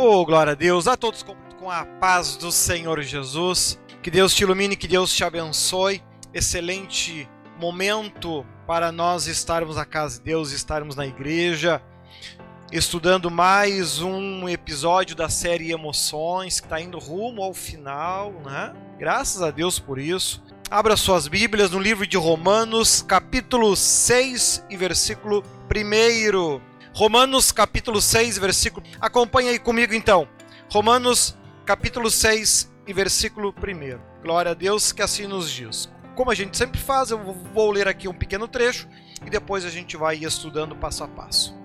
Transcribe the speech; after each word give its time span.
Oh, 0.00 0.24
glória 0.24 0.52
a 0.52 0.54
Deus, 0.54 0.86
a 0.86 0.96
todos 0.96 1.24
com, 1.24 1.34
com 1.58 1.68
a 1.68 1.84
paz 1.84 2.36
do 2.36 2.52
Senhor 2.52 3.02
Jesus. 3.02 3.80
Que 4.00 4.12
Deus 4.12 4.32
te 4.32 4.44
ilumine, 4.44 4.76
que 4.76 4.86
Deus 4.86 5.12
te 5.12 5.24
abençoe. 5.24 6.00
Excelente 6.32 7.28
momento 7.58 8.46
para 8.64 8.92
nós 8.92 9.26
estarmos 9.26 9.74
na 9.74 9.84
casa 9.84 10.18
de 10.18 10.26
Deus, 10.26 10.52
estarmos 10.52 10.94
na 10.94 11.04
igreja, 11.04 11.82
estudando 12.70 13.28
mais 13.28 14.00
um 14.00 14.48
episódio 14.48 15.16
da 15.16 15.28
série 15.28 15.72
Emoções, 15.72 16.60
que 16.60 16.66
está 16.66 16.80
indo 16.80 17.00
rumo 17.00 17.42
ao 17.42 17.52
final, 17.52 18.30
né? 18.46 18.72
Graças 19.00 19.42
a 19.42 19.50
Deus 19.50 19.80
por 19.80 19.98
isso. 19.98 20.40
Abra 20.70 20.96
suas 20.96 21.26
Bíblias 21.26 21.72
no 21.72 21.80
livro 21.80 22.06
de 22.06 22.16
Romanos, 22.16 23.02
capítulo 23.02 23.74
6 23.74 24.64
e 24.70 24.76
versículo 24.76 25.42
1. 25.68 26.67
Romanos 26.98 27.52
capítulo 27.52 28.02
6, 28.02 28.38
versículo. 28.38 28.84
Acompanhe 29.00 29.50
aí 29.50 29.58
comigo 29.60 29.94
então. 29.94 30.26
Romanos 30.68 31.38
capítulo 31.64 32.10
6 32.10 32.72
e 32.88 32.92
versículo 32.92 33.54
1. 33.56 34.20
Glória 34.20 34.50
a 34.50 34.54
Deus 34.54 34.90
que 34.90 35.00
assim 35.00 35.24
nos 35.24 35.48
diz. 35.48 35.88
Como 36.16 36.28
a 36.28 36.34
gente 36.34 36.58
sempre 36.58 36.80
faz, 36.80 37.12
eu 37.12 37.20
vou 37.54 37.70
ler 37.70 37.86
aqui 37.86 38.08
um 38.08 38.12
pequeno 38.12 38.48
trecho 38.48 38.88
e 39.24 39.30
depois 39.30 39.64
a 39.64 39.70
gente 39.70 39.96
vai 39.96 40.16
estudando 40.16 40.74
passo 40.74 41.04
a 41.04 41.06
passo. 41.06 41.56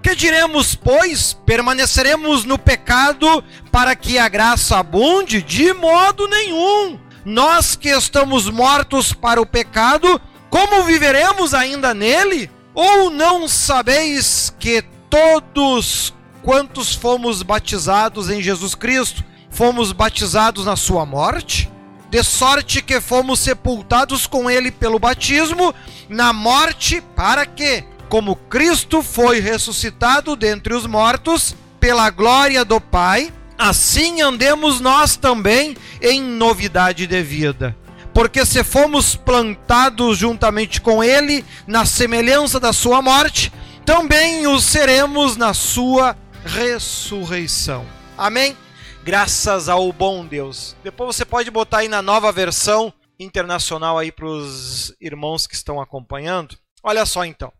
Que 0.00 0.14
diremos, 0.14 0.76
pois? 0.76 1.32
Permaneceremos 1.32 2.44
no 2.44 2.56
pecado 2.56 3.42
para 3.72 3.96
que 3.96 4.20
a 4.20 4.28
graça 4.28 4.78
abunde? 4.78 5.42
De 5.42 5.72
modo 5.72 6.28
nenhum. 6.28 6.96
Nós 7.24 7.74
que 7.74 7.88
estamos 7.88 8.48
mortos 8.48 9.12
para 9.12 9.42
o 9.42 9.46
pecado, 9.46 10.20
como 10.48 10.84
viveremos 10.84 11.54
ainda 11.54 11.92
nele? 11.92 12.48
Ou 12.74 13.10
não 13.10 13.48
sabeis 13.48 14.54
que 14.58 14.82
todos 15.08 16.14
quantos 16.42 16.94
fomos 16.94 17.42
batizados 17.42 18.30
em 18.30 18.40
Jesus 18.40 18.74
Cristo, 18.74 19.24
fomos 19.50 19.92
batizados 19.92 20.64
na 20.64 20.76
sua 20.76 21.04
morte? 21.04 21.70
De 22.08 22.22
sorte 22.22 22.82
que 22.82 23.00
fomos 23.00 23.40
sepultados 23.40 24.26
com 24.26 24.50
ele 24.50 24.70
pelo 24.70 24.98
batismo 24.98 25.74
na 26.08 26.32
morte, 26.32 27.00
para 27.14 27.46
que, 27.46 27.84
como 28.08 28.34
Cristo 28.34 29.02
foi 29.02 29.40
ressuscitado 29.40 30.34
dentre 30.34 30.74
os 30.74 30.86
mortos, 30.86 31.54
pela 31.78 32.10
glória 32.10 32.64
do 32.64 32.80
Pai, 32.80 33.32
assim 33.56 34.20
andemos 34.20 34.80
nós 34.80 35.16
também 35.16 35.76
em 36.00 36.20
novidade 36.20 37.06
de 37.06 37.22
vida 37.22 37.76
porque 38.12 38.44
se 38.44 38.62
fomos 38.64 39.14
plantados 39.14 40.18
juntamente 40.18 40.80
com 40.80 41.02
ele 41.02 41.44
na 41.66 41.84
semelhança 41.84 42.58
da 42.58 42.72
sua 42.72 43.00
morte, 43.00 43.52
também 43.84 44.46
o 44.46 44.60
seremos 44.60 45.36
na 45.36 45.54
sua 45.54 46.16
ressurreição. 46.44 47.86
Amém? 48.16 48.56
Graças 49.02 49.68
ao 49.68 49.92
bom 49.92 50.26
Deus. 50.26 50.76
Depois 50.82 51.16
você 51.16 51.24
pode 51.24 51.50
botar 51.50 51.78
aí 51.78 51.88
na 51.88 52.02
nova 52.02 52.30
versão 52.30 52.92
internacional 53.18 53.98
aí 53.98 54.12
para 54.12 54.26
os 54.26 54.94
irmãos 55.00 55.46
que 55.46 55.54
estão 55.54 55.80
acompanhando. 55.80 56.58
Olha 56.82 57.04
só 57.06 57.24
então. 57.24 57.52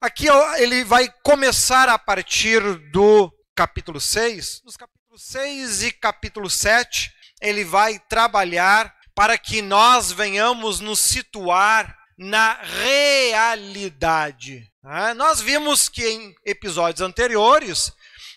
Aqui 0.00 0.26
ele 0.58 0.84
vai 0.84 1.08
começar 1.22 1.88
a 1.88 1.98
partir 1.98 2.60
do 2.90 3.32
capítulo 3.54 4.00
6. 4.00 4.62
Nos 4.64 4.76
capítulos 4.76 5.22
6 5.22 5.82
e 5.84 5.92
capítulo 5.92 6.50
7, 6.50 7.12
ele 7.40 7.64
vai 7.64 7.98
trabalhar 7.98 8.92
para 9.14 9.38
que 9.38 9.62
nós 9.62 10.12
venhamos 10.12 10.80
nos 10.80 11.00
situar 11.00 11.96
na 12.16 12.54
realidade. 12.62 14.70
Né? 14.82 15.14
Nós 15.14 15.40
vimos 15.40 15.88
que 15.88 16.06
em 16.06 16.34
episódios 16.44 17.00
anteriores 17.00 17.92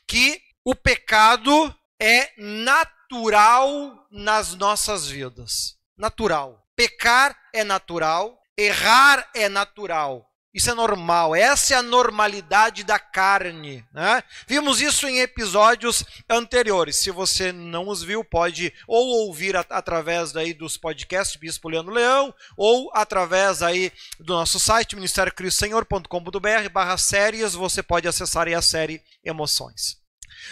que 0.07 0.41
o 0.63 0.75
pecado 0.75 1.75
é 1.99 2.31
natural 2.37 4.07
nas 4.11 4.55
nossas 4.55 5.07
vidas. 5.07 5.75
Natural. 5.97 6.63
Pecar 6.75 7.35
é 7.53 7.63
natural, 7.63 8.37
errar 8.57 9.29
é 9.33 9.47
natural. 9.47 10.29
Isso 10.55 10.71
é 10.71 10.73
normal, 10.73 11.35
essa 11.35 11.73
é 11.73 11.77
a 11.77 11.83
normalidade 11.83 12.85
da 12.85 12.97
carne. 12.97 13.83
Né? 13.91 14.23
Vimos 14.47 14.79
isso 14.79 15.05
em 15.05 15.19
episódios 15.19 16.05
anteriores. 16.29 16.95
Se 16.95 17.11
você 17.11 17.51
não 17.51 17.89
os 17.89 18.01
viu, 18.01 18.23
pode 18.23 18.73
ou 18.87 19.05
ouvir 19.27 19.57
at 19.57 19.67
através 19.69 20.31
daí 20.31 20.53
dos 20.53 20.77
podcasts 20.77 21.35
Bispo 21.35 21.67
Leandro 21.67 21.93
Leão, 21.93 22.33
ou 22.55 22.89
através 22.93 23.61
aí 23.61 23.91
do 24.17 24.33
nosso 24.33 24.57
site, 24.57 24.95
ministériocristosenhor.com.br 24.95 26.69
barra 26.71 26.97
séries, 26.97 27.53
você 27.53 27.83
pode 27.83 28.07
acessar 28.07 28.47
aí 28.47 28.53
a 28.53 28.61
série 28.61 29.01
Emoções. 29.25 29.97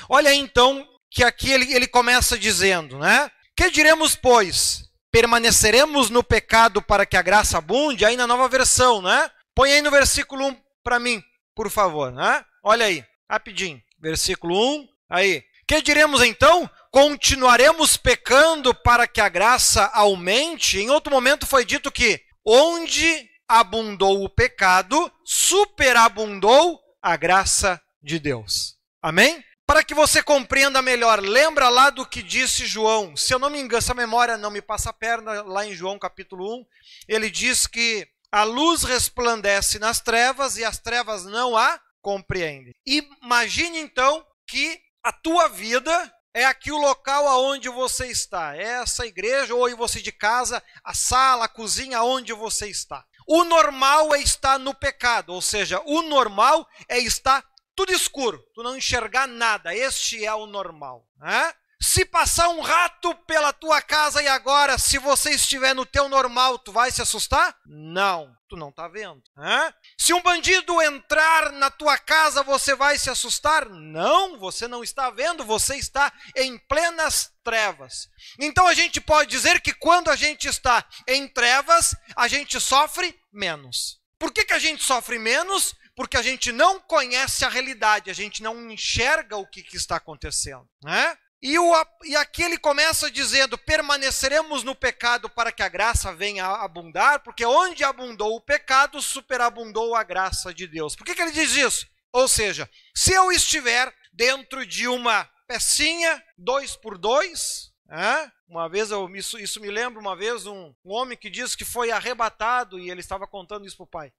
Olha 0.09 0.33
então 0.33 0.85
que 1.09 1.23
aqui 1.23 1.49
ele, 1.49 1.73
ele 1.73 1.87
começa 1.87 2.37
dizendo, 2.37 2.99
né? 2.99 3.31
Que 3.55 3.69
diremos, 3.69 4.17
pois? 4.17 4.83
Permaneceremos 5.09 6.09
no 6.09 6.21
pecado 6.21 6.81
para 6.81 7.05
que 7.05 7.15
a 7.15 7.21
graça 7.21 7.57
abunde? 7.57 8.03
Aí 8.03 8.17
na 8.17 8.27
nova 8.27 8.49
versão, 8.49 9.01
né? 9.01 9.31
Põe 9.55 9.73
aí 9.73 9.81
no 9.81 9.91
versículo 9.91 10.47
1 10.47 10.57
para 10.83 10.99
mim, 10.99 11.23
por 11.55 11.69
favor. 11.69 12.11
Né? 12.11 12.43
Olha 12.63 12.85
aí, 12.85 13.05
rapidinho. 13.29 13.81
Versículo 13.99 14.55
1, 14.77 14.87
aí. 15.09 15.43
Que 15.67 15.81
diremos 15.81 16.21
então? 16.21 16.69
Continuaremos 16.91 17.97
pecando 17.97 18.73
para 18.73 19.07
que 19.07 19.21
a 19.21 19.29
graça 19.29 19.85
aumente? 19.93 20.77
Em 20.77 20.89
outro 20.89 21.11
momento 21.11 21.45
foi 21.45 21.65
dito 21.65 21.91
que 21.91 22.21
onde 22.45 23.29
abundou 23.47 24.23
o 24.23 24.29
pecado, 24.29 25.11
superabundou 25.23 26.79
a 27.01 27.15
graça 27.15 27.81
de 28.01 28.19
Deus. 28.19 28.75
Amém? 29.01 29.43
Para 29.65 29.83
que 29.83 29.93
você 29.93 30.21
compreenda 30.21 30.81
melhor, 30.81 31.21
lembra 31.21 31.69
lá 31.69 31.89
do 31.89 32.05
que 32.05 32.21
disse 32.21 32.65
João. 32.65 33.15
Se 33.15 33.33
eu 33.33 33.39
não 33.39 33.49
me 33.49 33.59
engano, 33.59 33.77
essa 33.77 33.93
memória 33.93 34.37
não 34.37 34.51
me 34.51 34.61
passa 34.61 34.89
a 34.89 34.93
perna, 34.93 35.41
lá 35.41 35.65
em 35.65 35.73
João 35.73 35.97
capítulo 35.97 36.59
1, 36.59 36.65
ele 37.07 37.29
diz 37.29 37.65
que 37.65 38.07
a 38.33 38.43
luz 38.43 38.81
resplandece 38.81 39.77
nas 39.77 39.99
trevas 39.99 40.57
e 40.57 40.65
as 40.65 40.79
trevas 40.79 41.23
não 41.23 41.55
a 41.55 41.79
compreendem. 42.01 42.73
Imagine 42.83 43.77
então 43.77 44.25
que 44.47 44.81
a 45.03 45.11
tua 45.11 45.47
vida 45.49 46.11
é 46.33 46.43
aqui 46.43 46.71
o 46.71 46.79
local 46.79 47.27
aonde 47.27 47.69
você 47.69 48.07
está. 48.07 48.57
É 48.57 48.81
essa 48.81 49.05
igreja 49.05 49.53
ou 49.53 49.77
você 49.77 50.01
de 50.01 50.11
casa, 50.11 50.63
a 50.83 50.95
sala, 50.95 51.45
a 51.45 51.47
cozinha, 51.47 51.99
aonde 51.99 52.33
você 52.33 52.67
está. 52.67 53.05
O 53.27 53.43
normal 53.43 54.15
é 54.15 54.19
estar 54.19 54.57
no 54.57 54.73
pecado, 54.73 55.31
ou 55.31 55.41
seja, 55.41 55.79
o 55.85 56.01
normal 56.01 56.67
é 56.89 56.97
estar 56.97 57.45
tudo 57.75 57.93
escuro, 57.93 58.43
tu 58.55 58.63
não 58.63 58.75
enxergar 58.75 59.27
nada. 59.27 59.75
Este 59.75 60.25
é 60.25 60.33
o 60.33 60.47
normal. 60.47 61.07
Né? 61.17 61.53
Se 61.83 62.05
passar 62.05 62.47
um 62.47 62.61
rato 62.61 63.13
pela 63.27 63.51
tua 63.51 63.81
casa 63.81 64.23
e 64.23 64.27
agora, 64.27 64.77
se 64.77 64.97
você 64.97 65.31
estiver 65.31 65.75
no 65.75 65.85
teu 65.85 66.07
normal, 66.07 66.57
tu 66.57 66.71
vai 66.71 66.89
se 66.89 67.01
assustar? 67.01 67.57
Não, 67.65 68.33
tu 68.47 68.55
não 68.55 68.69
está 68.69 68.87
vendo. 68.87 69.21
Hã? 69.37 69.73
Se 69.97 70.13
um 70.13 70.21
bandido 70.21 70.81
entrar 70.81 71.51
na 71.51 71.69
tua 71.69 71.97
casa, 71.97 72.41
você 72.41 72.73
vai 72.73 72.97
se 72.97 73.09
assustar? 73.09 73.67
Não, 73.67 74.39
você 74.39 74.65
não 74.65 74.81
está 74.81 75.09
vendo, 75.09 75.43
você 75.43 75.75
está 75.75 76.09
em 76.37 76.57
plenas 76.57 77.33
trevas. 77.43 78.07
Então 78.39 78.65
a 78.65 78.73
gente 78.73 79.01
pode 79.01 79.29
dizer 79.29 79.59
que 79.59 79.73
quando 79.73 80.09
a 80.09 80.15
gente 80.15 80.47
está 80.47 80.85
em 81.05 81.27
trevas, 81.27 81.93
a 82.15 82.29
gente 82.29 82.61
sofre 82.61 83.13
menos. 83.29 83.99
Por 84.17 84.31
que, 84.31 84.45
que 84.45 84.53
a 84.53 84.59
gente 84.59 84.81
sofre 84.81 85.19
menos? 85.19 85.75
Porque 85.97 86.15
a 86.15 86.21
gente 86.21 86.49
não 86.53 86.79
conhece 86.79 87.43
a 87.43 87.49
realidade, 87.49 88.09
a 88.09 88.13
gente 88.13 88.41
não 88.41 88.71
enxerga 88.71 89.35
o 89.35 89.45
que, 89.45 89.61
que 89.61 89.75
está 89.75 89.97
acontecendo. 89.97 90.65
Né? 90.81 91.17
E, 91.43 91.59
o, 91.59 91.85
e 92.05 92.15
aqui 92.15 92.41
ele 92.41 92.57
começa 92.57 93.11
dizendo: 93.11 93.57
permaneceremos 93.57 94.63
no 94.63 94.73
pecado 94.73 95.29
para 95.29 95.51
que 95.51 95.61
a 95.61 95.67
graça 95.67 96.15
venha 96.15 96.45
a 96.45 96.63
abundar, 96.63 97.19
porque 97.19 97.45
onde 97.45 97.83
abundou 97.83 98.37
o 98.37 98.41
pecado, 98.41 99.01
superabundou 99.01 99.93
a 99.93 100.03
graça 100.03 100.53
de 100.53 100.65
Deus. 100.65 100.95
Por 100.95 101.05
que, 101.05 101.13
que 101.13 101.21
ele 101.21 101.33
diz 101.33 101.53
isso? 101.57 101.85
Ou 102.13 102.29
seja, 102.29 102.69
se 102.95 103.11
eu 103.11 103.29
estiver 103.29 103.93
dentro 104.13 104.65
de 104.65 104.87
uma 104.87 105.29
pecinha, 105.45 106.23
dois 106.37 106.77
por 106.77 106.97
dois, 106.97 107.73
uma 108.47 108.69
vez, 108.69 108.89
eu, 108.91 109.13
isso, 109.13 109.37
isso, 109.37 109.59
me 109.59 109.69
lembra 109.69 109.99
uma 109.99 110.15
vez 110.15 110.45
um, 110.45 110.73
um, 110.85 110.93
homem 110.93 111.17
que 111.17 111.29
diz 111.29 111.57
que 111.57 111.65
foi 111.65 111.91
arrebatado 111.91 112.79
e 112.79 112.89
ele 112.89 113.01
estava 113.01 113.27
contando 113.27 113.67
isso 113.67 113.75
para 113.75 113.83
o 113.83 113.87
pai. 113.87 114.13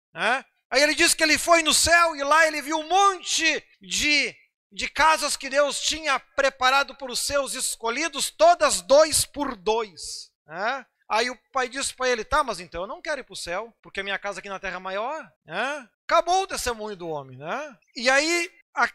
Aí 0.70 0.82
ele 0.82 0.94
disse 0.94 1.16
que 1.16 1.22
ele 1.22 1.38
foi 1.38 1.62
no 1.62 1.72
céu 1.72 2.14
e 2.16 2.22
lá 2.22 2.46
ele 2.46 2.60
viu 2.60 2.76
um 2.76 2.88
monte 2.88 3.64
de 3.80 4.36
de 4.72 4.88
casas 4.88 5.36
que 5.36 5.48
Deus 5.48 5.80
tinha 5.80 6.18
preparado 6.18 6.94
para 6.94 7.12
os 7.12 7.20
seus 7.20 7.54
escolhidos, 7.54 8.30
todas 8.30 8.80
dois 8.80 9.24
por 9.24 9.56
dois. 9.56 10.30
Né? 10.46 10.86
Aí 11.08 11.30
o 11.30 11.38
pai 11.52 11.68
disse 11.68 11.94
para 11.94 12.08
ele: 12.08 12.24
tá, 12.24 12.42
mas 12.42 12.60
então 12.60 12.82
eu 12.82 12.88
não 12.88 13.02
quero 13.02 13.20
ir 13.20 13.24
para 13.24 13.32
o 13.32 13.36
céu, 13.36 13.74
porque 13.82 14.00
a 14.00 14.04
minha 14.04 14.18
casa 14.18 14.40
aqui 14.40 14.48
na 14.48 14.58
terra 14.58 14.76
é 14.76 14.80
maior. 14.80 15.30
Né? 15.44 15.88
Acabou 16.04 16.42
o 16.42 16.46
testemunho 16.46 16.96
do 16.96 17.08
homem. 17.08 17.38
Né? 17.38 17.76
E 17.96 18.10
aí, 18.10 18.50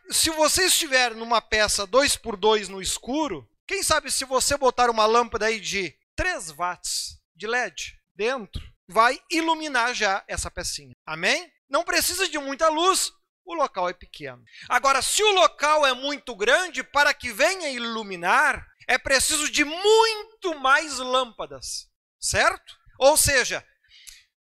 se 0.09 0.29
você 0.31 0.65
estiver 0.65 1.15
numa 1.15 1.41
peça 1.41 1.87
dois 1.87 2.15
por 2.15 2.35
dois 2.35 2.67
no 2.67 2.81
escuro, 2.81 3.49
quem 3.67 3.83
sabe 3.83 4.11
se 4.11 4.25
você 4.25 4.57
botar 4.57 4.89
uma 4.89 5.05
lâmpada 5.05 5.45
aí 5.45 5.59
de 5.59 5.95
3 6.15 6.51
watts 6.51 7.19
de 7.35 7.47
LED 7.47 7.97
dentro, 8.15 8.61
vai 8.87 9.17
iluminar 9.31 9.93
já 9.93 10.23
essa 10.27 10.51
pecinha. 10.51 10.91
Amém? 11.05 11.49
Não 11.69 11.83
precisa 11.83 12.27
de 12.27 12.39
muita 12.39 12.67
luz, 12.67 13.11
o 13.49 13.55
local 13.55 13.89
é 13.89 13.93
pequeno. 13.93 14.43
Agora, 14.69 15.01
se 15.01 15.23
o 15.23 15.31
local 15.31 15.85
é 15.85 15.93
muito 15.93 16.35
grande, 16.35 16.83
para 16.83 17.13
que 17.13 17.33
venha 17.33 17.69
iluminar, 17.69 18.63
é 18.87 18.97
preciso 18.97 19.51
de 19.51 19.65
muito 19.65 20.59
mais 20.59 20.99
lâmpadas, 20.99 21.89
certo? 22.19 22.77
Ou 22.99 23.17
seja, 23.17 23.65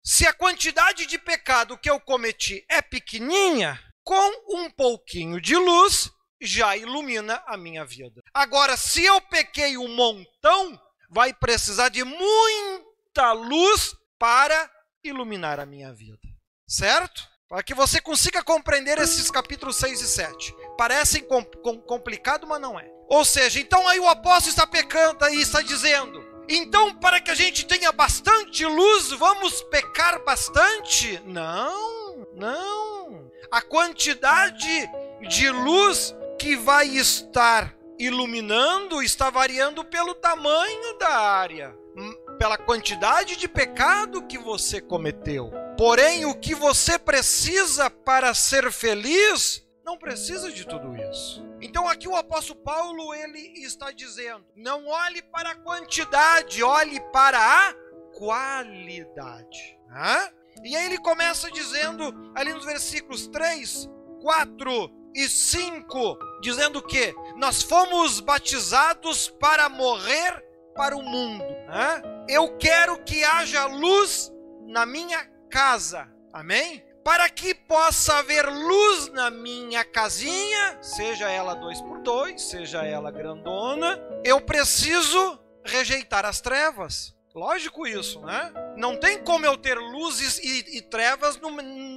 se 0.04 0.28
a 0.28 0.34
quantidade 0.34 1.06
de 1.06 1.18
pecado 1.18 1.78
que 1.78 1.90
eu 1.90 2.00
cometi 2.02 2.66
é 2.70 2.82
pequenininha, 2.82 3.80
com 4.04 4.58
um 4.58 4.70
pouquinho 4.70 5.40
de 5.40 5.56
luz 5.56 6.10
já 6.42 6.76
ilumina 6.76 7.42
a 7.48 7.58
minha 7.58 7.86
vida. 7.86 8.22
Agora, 8.34 8.76
se 8.76 9.04
eu 9.04 9.20
pequei 9.22 9.78
um 9.78 9.96
montão, 9.96 10.80
vai 11.10 11.34
precisar 11.34 11.90
de 11.90 12.04
muita 12.04 13.32
luz 13.32 13.96
para 14.20 14.70
iluminar 15.04 15.60
a 15.60 15.66
minha 15.66 15.94
vida. 15.94 16.20
Certo? 16.68 17.28
Para 17.50 17.64
que 17.64 17.74
você 17.74 18.02
consiga 18.02 18.44
compreender 18.44 18.98
esses 19.00 19.32
capítulos 19.32 19.78
6 19.78 20.02
e 20.02 20.08
7. 20.08 20.56
Parecem 20.78 21.24
com, 21.24 21.44
com, 21.44 21.80
complicado, 21.80 22.46
mas 22.46 22.60
não 22.60 22.78
é. 22.78 22.92
Ou 23.08 23.24
seja, 23.24 23.60
então 23.60 23.88
aí 23.88 24.00
o 24.00 24.08
apóstolo 24.08 24.50
está 24.50 24.68
pecando 24.68 25.30
e 25.30 25.42
está 25.42 25.62
dizendo: 25.62 26.22
então, 26.50 26.94
para 26.96 27.22
que 27.22 27.32
a 27.32 27.36
gente 27.36 27.66
tenha 27.66 27.92
bastante 27.94 28.66
luz, 28.66 29.12
vamos 29.12 29.62
pecar 29.64 30.24
bastante? 30.26 31.22
Não, 31.26 32.28
não. 32.36 33.32
A 33.50 33.62
quantidade 33.62 34.90
de 35.30 35.50
luz 35.50 36.14
que 36.38 36.58
vai 36.58 36.88
estar 36.88 37.74
iluminando 37.98 39.02
está 39.02 39.30
variando 39.30 39.86
pelo 39.86 40.14
tamanho 40.14 40.98
da 41.00 41.18
área, 41.18 41.74
hum, 41.96 42.14
pela 42.38 42.58
quantidade 42.58 43.38
de 43.38 43.48
pecado 43.48 44.28
que 44.28 44.38
você 44.38 44.82
cometeu. 44.82 45.67
Porém, 45.78 46.26
o 46.26 46.34
que 46.34 46.56
você 46.56 46.98
precisa 46.98 47.90
para 47.90 48.34
ser 48.34 48.72
feliz 48.72 49.68
não 49.88 49.98
precisa 49.98 50.52
de 50.52 50.66
tudo 50.66 50.98
isso. 50.98 51.48
Então 51.62 51.88
aqui 51.88 52.10
o 52.10 52.16
apóstolo 52.16 52.60
Paulo 52.60 53.14
ele 53.14 53.40
está 53.64 53.90
dizendo: 53.90 54.44
não 54.54 54.86
olhe 54.86 55.22
para 55.22 55.52
a 55.52 55.56
quantidade, 55.56 56.62
olhe 56.62 57.00
para 57.14 57.40
a 57.40 57.74
qualidade. 58.14 59.80
Hã? 59.90 60.30
E 60.64 60.76
aí 60.76 60.88
ele 60.88 60.98
começa 60.98 61.50
dizendo 61.50 62.14
ali 62.36 62.54
nos 62.54 62.66
versículos 62.66 63.28
3, 63.28 63.90
4 64.22 64.92
e 65.16 65.30
5, 65.30 66.20
dizendo 66.42 66.82
que 66.82 67.16
nós 67.38 67.64
fomos 67.64 68.20
batizados 68.20 69.30
para 69.30 69.70
morrer 69.70 70.44
para 70.76 70.98
o 70.98 71.02
mundo. 71.02 71.46
Hã? 71.70 72.02
Eu 72.28 72.58
quero 72.58 73.02
que 73.06 73.24
haja 73.24 73.66
luz 73.68 74.34
na 74.68 74.86
minha 74.86 75.37
casa. 75.50 76.08
Amém? 76.32 76.88
para 77.08 77.30
que 77.30 77.56
possa 77.56 78.18
haver 78.18 78.46
luz 78.50 79.08
na 79.14 79.32
minha 79.32 79.86
casinha, 79.86 80.78
seja 80.82 81.32
ela 81.32 81.54
dois 81.54 81.82
por 81.82 82.00
dois, 82.02 82.42
seja 82.42 82.84
ela 82.84 83.10
grandona, 83.10 83.98
eu 84.26 84.42
preciso 84.42 85.40
rejeitar 85.64 86.26
as 86.26 86.42
trevas. 86.42 87.16
Lógico 87.34 87.88
isso, 87.88 88.20
né? 88.26 88.52
Não 88.76 88.98
tem 88.98 89.24
como 89.24 89.46
eu 89.46 89.56
ter 89.56 89.78
luzes 89.78 90.38
e, 90.40 90.80
e 90.80 90.82
trevas 90.82 91.40
no, 91.40 91.50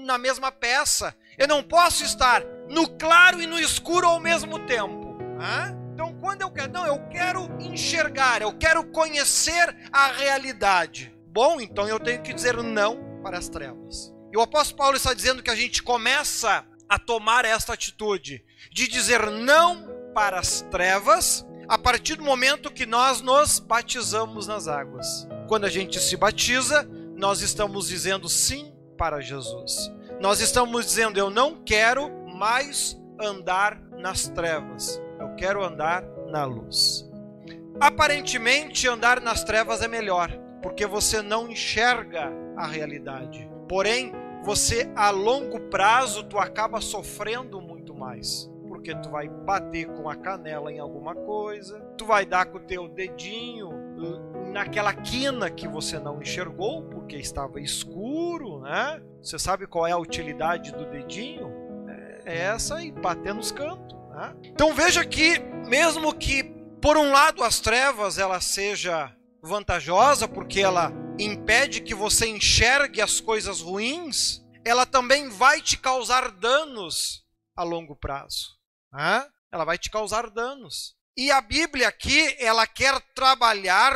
na 0.04 0.16
mesma 0.16 0.52
peça. 0.52 1.12
Eu 1.36 1.48
não 1.48 1.60
posso 1.60 2.04
estar 2.04 2.44
no 2.68 2.88
claro 2.96 3.42
e 3.42 3.48
no 3.48 3.58
escuro 3.58 4.06
ao 4.06 4.20
mesmo 4.20 4.60
tempo. 4.60 5.16
Né? 5.40 5.76
Então, 5.92 6.16
quando 6.20 6.42
eu 6.42 6.52
quero, 6.52 6.72
não, 6.72 6.86
eu 6.86 7.08
quero 7.08 7.48
enxergar, 7.58 8.42
eu 8.42 8.56
quero 8.56 8.84
conhecer 8.92 9.76
a 9.90 10.06
realidade. 10.06 11.12
Bom, 11.26 11.60
então 11.60 11.88
eu 11.88 11.98
tenho 11.98 12.22
que 12.22 12.32
dizer 12.32 12.56
não 12.62 13.09
para 13.22 13.38
as 13.38 13.48
trevas. 13.48 14.12
E 14.32 14.36
o 14.36 14.40
apóstolo 14.40 14.78
Paulo 14.78 14.96
está 14.96 15.12
dizendo 15.12 15.42
que 15.42 15.50
a 15.50 15.56
gente 15.56 15.82
começa 15.82 16.64
a 16.88 16.98
tomar 16.98 17.44
esta 17.44 17.72
atitude 17.72 18.44
de 18.72 18.88
dizer 18.88 19.30
não 19.30 19.88
para 20.14 20.38
as 20.38 20.62
trevas 20.70 21.46
a 21.68 21.78
partir 21.78 22.16
do 22.16 22.24
momento 22.24 22.72
que 22.72 22.84
nós 22.84 23.20
nos 23.20 23.60
batizamos 23.60 24.48
nas 24.48 24.66
águas. 24.66 25.28
Quando 25.46 25.66
a 25.66 25.70
gente 25.70 26.00
se 26.00 26.16
batiza, 26.16 26.88
nós 27.16 27.42
estamos 27.42 27.86
dizendo 27.86 28.28
sim 28.28 28.74
para 28.98 29.20
Jesus. 29.20 29.90
Nós 30.20 30.40
estamos 30.40 30.84
dizendo 30.86 31.18
eu 31.18 31.30
não 31.30 31.62
quero 31.62 32.10
mais 32.34 33.00
andar 33.20 33.80
nas 33.92 34.28
trevas. 34.28 35.00
Eu 35.20 35.34
quero 35.36 35.64
andar 35.64 36.02
na 36.28 36.44
luz. 36.44 37.08
Aparentemente 37.80 38.88
andar 38.88 39.20
nas 39.20 39.44
trevas 39.44 39.80
é 39.80 39.88
melhor, 39.88 40.30
porque 40.62 40.86
você 40.86 41.22
não 41.22 41.48
enxerga 41.48 42.32
a 42.60 42.66
realidade. 42.66 43.50
Porém, 43.68 44.12
você 44.42 44.90
a 44.96 45.10
longo 45.10 45.60
prazo 45.68 46.24
tu 46.24 46.38
acaba 46.38 46.80
sofrendo 46.80 47.60
muito 47.60 47.94
mais, 47.94 48.50
porque 48.68 48.94
tu 48.96 49.10
vai 49.10 49.28
bater 49.28 49.86
com 49.86 50.08
a 50.08 50.16
canela 50.16 50.72
em 50.72 50.78
alguma 50.78 51.14
coisa, 51.14 51.80
tu 51.96 52.06
vai 52.06 52.24
dar 52.24 52.46
com 52.46 52.58
o 52.58 52.60
teu 52.60 52.88
dedinho 52.88 53.70
naquela 54.52 54.92
quina 54.94 55.50
que 55.50 55.68
você 55.68 55.98
não 55.98 56.20
enxergou 56.20 56.82
porque 56.84 57.16
estava 57.16 57.60
escuro, 57.60 58.60
né? 58.60 59.00
Você 59.22 59.38
sabe 59.38 59.66
qual 59.66 59.86
é 59.86 59.92
a 59.92 59.98
utilidade 59.98 60.72
do 60.72 60.86
dedinho? 60.86 61.52
É 62.24 62.38
essa 62.38 62.82
e 62.82 62.90
bater 62.90 63.34
nos 63.34 63.52
cantos. 63.52 63.96
Né? 64.10 64.34
Então 64.44 64.74
veja 64.74 65.04
que 65.04 65.38
mesmo 65.66 66.14
que 66.14 66.44
por 66.80 66.96
um 66.96 67.10
lado 67.10 67.42
as 67.42 67.60
trevas 67.60 68.18
ela 68.18 68.40
seja 68.40 69.12
vantajosa 69.42 70.26
porque 70.26 70.60
ela 70.60 70.92
impede 71.24 71.80
que 71.80 71.94
você 71.94 72.26
enxergue 72.26 73.00
as 73.00 73.20
coisas 73.20 73.60
ruins, 73.60 74.40
ela 74.64 74.86
também 74.86 75.28
vai 75.28 75.60
te 75.60 75.76
causar 75.76 76.30
danos 76.30 77.24
a 77.56 77.62
longo 77.62 77.96
prazo. 77.96 78.58
Ela 79.52 79.64
vai 79.64 79.78
te 79.78 79.90
causar 79.90 80.30
danos. 80.30 80.94
E 81.16 81.30
a 81.30 81.40
Bíblia 81.40 81.88
aqui, 81.88 82.34
ela 82.38 82.66
quer 82.66 83.00
trabalhar 83.14 83.94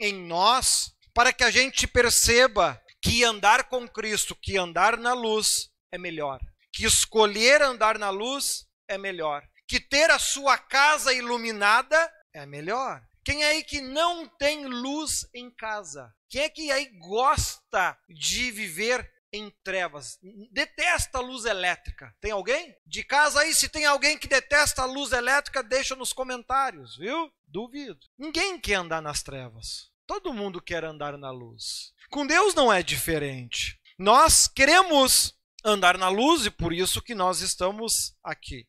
em 0.00 0.12
nós 0.26 0.92
para 1.14 1.32
que 1.32 1.44
a 1.44 1.50
gente 1.50 1.86
perceba 1.86 2.80
que 3.02 3.24
andar 3.24 3.64
com 3.68 3.88
Cristo, 3.88 4.36
que 4.36 4.56
andar 4.56 4.96
na 4.98 5.14
luz 5.14 5.70
é 5.92 5.98
melhor. 5.98 6.40
Que 6.72 6.84
escolher 6.84 7.62
andar 7.62 7.98
na 7.98 8.10
luz 8.10 8.66
é 8.88 8.98
melhor. 8.98 9.42
Que 9.66 9.80
ter 9.80 10.10
a 10.10 10.18
sua 10.18 10.58
casa 10.58 11.12
iluminada 11.12 12.12
é 12.34 12.44
melhor. 12.44 13.02
Quem 13.28 13.44
aí 13.44 13.62
que 13.62 13.82
não 13.82 14.26
tem 14.26 14.64
luz 14.64 15.28
em 15.34 15.50
casa? 15.50 16.10
Quem 16.30 16.44
é 16.44 16.48
que 16.48 16.70
aí 16.70 16.86
gosta 16.98 17.94
de 18.08 18.50
viver 18.50 19.06
em 19.30 19.50
trevas? 19.62 20.18
Detesta 20.50 21.18
a 21.18 21.20
luz 21.20 21.44
elétrica. 21.44 22.16
Tem 22.22 22.30
alguém? 22.30 22.74
De 22.86 23.04
casa 23.04 23.40
aí, 23.40 23.52
se 23.52 23.68
tem 23.68 23.84
alguém 23.84 24.16
que 24.16 24.26
detesta 24.26 24.80
a 24.80 24.86
luz 24.86 25.12
elétrica, 25.12 25.62
deixa 25.62 25.94
nos 25.94 26.10
comentários, 26.10 26.96
viu? 26.96 27.30
Duvido. 27.46 28.00
Ninguém 28.16 28.58
quer 28.58 28.76
andar 28.76 29.02
nas 29.02 29.22
trevas. 29.22 29.90
Todo 30.06 30.32
mundo 30.32 30.58
quer 30.62 30.82
andar 30.82 31.18
na 31.18 31.30
luz. 31.30 31.92
Com 32.08 32.26
Deus 32.26 32.54
não 32.54 32.72
é 32.72 32.82
diferente. 32.82 33.78
Nós 33.98 34.48
queremos 34.48 35.34
andar 35.62 35.98
na 35.98 36.08
luz 36.08 36.46
e 36.46 36.50
por 36.50 36.72
isso 36.72 37.02
que 37.02 37.14
nós 37.14 37.42
estamos 37.42 38.16
aqui. 38.24 38.66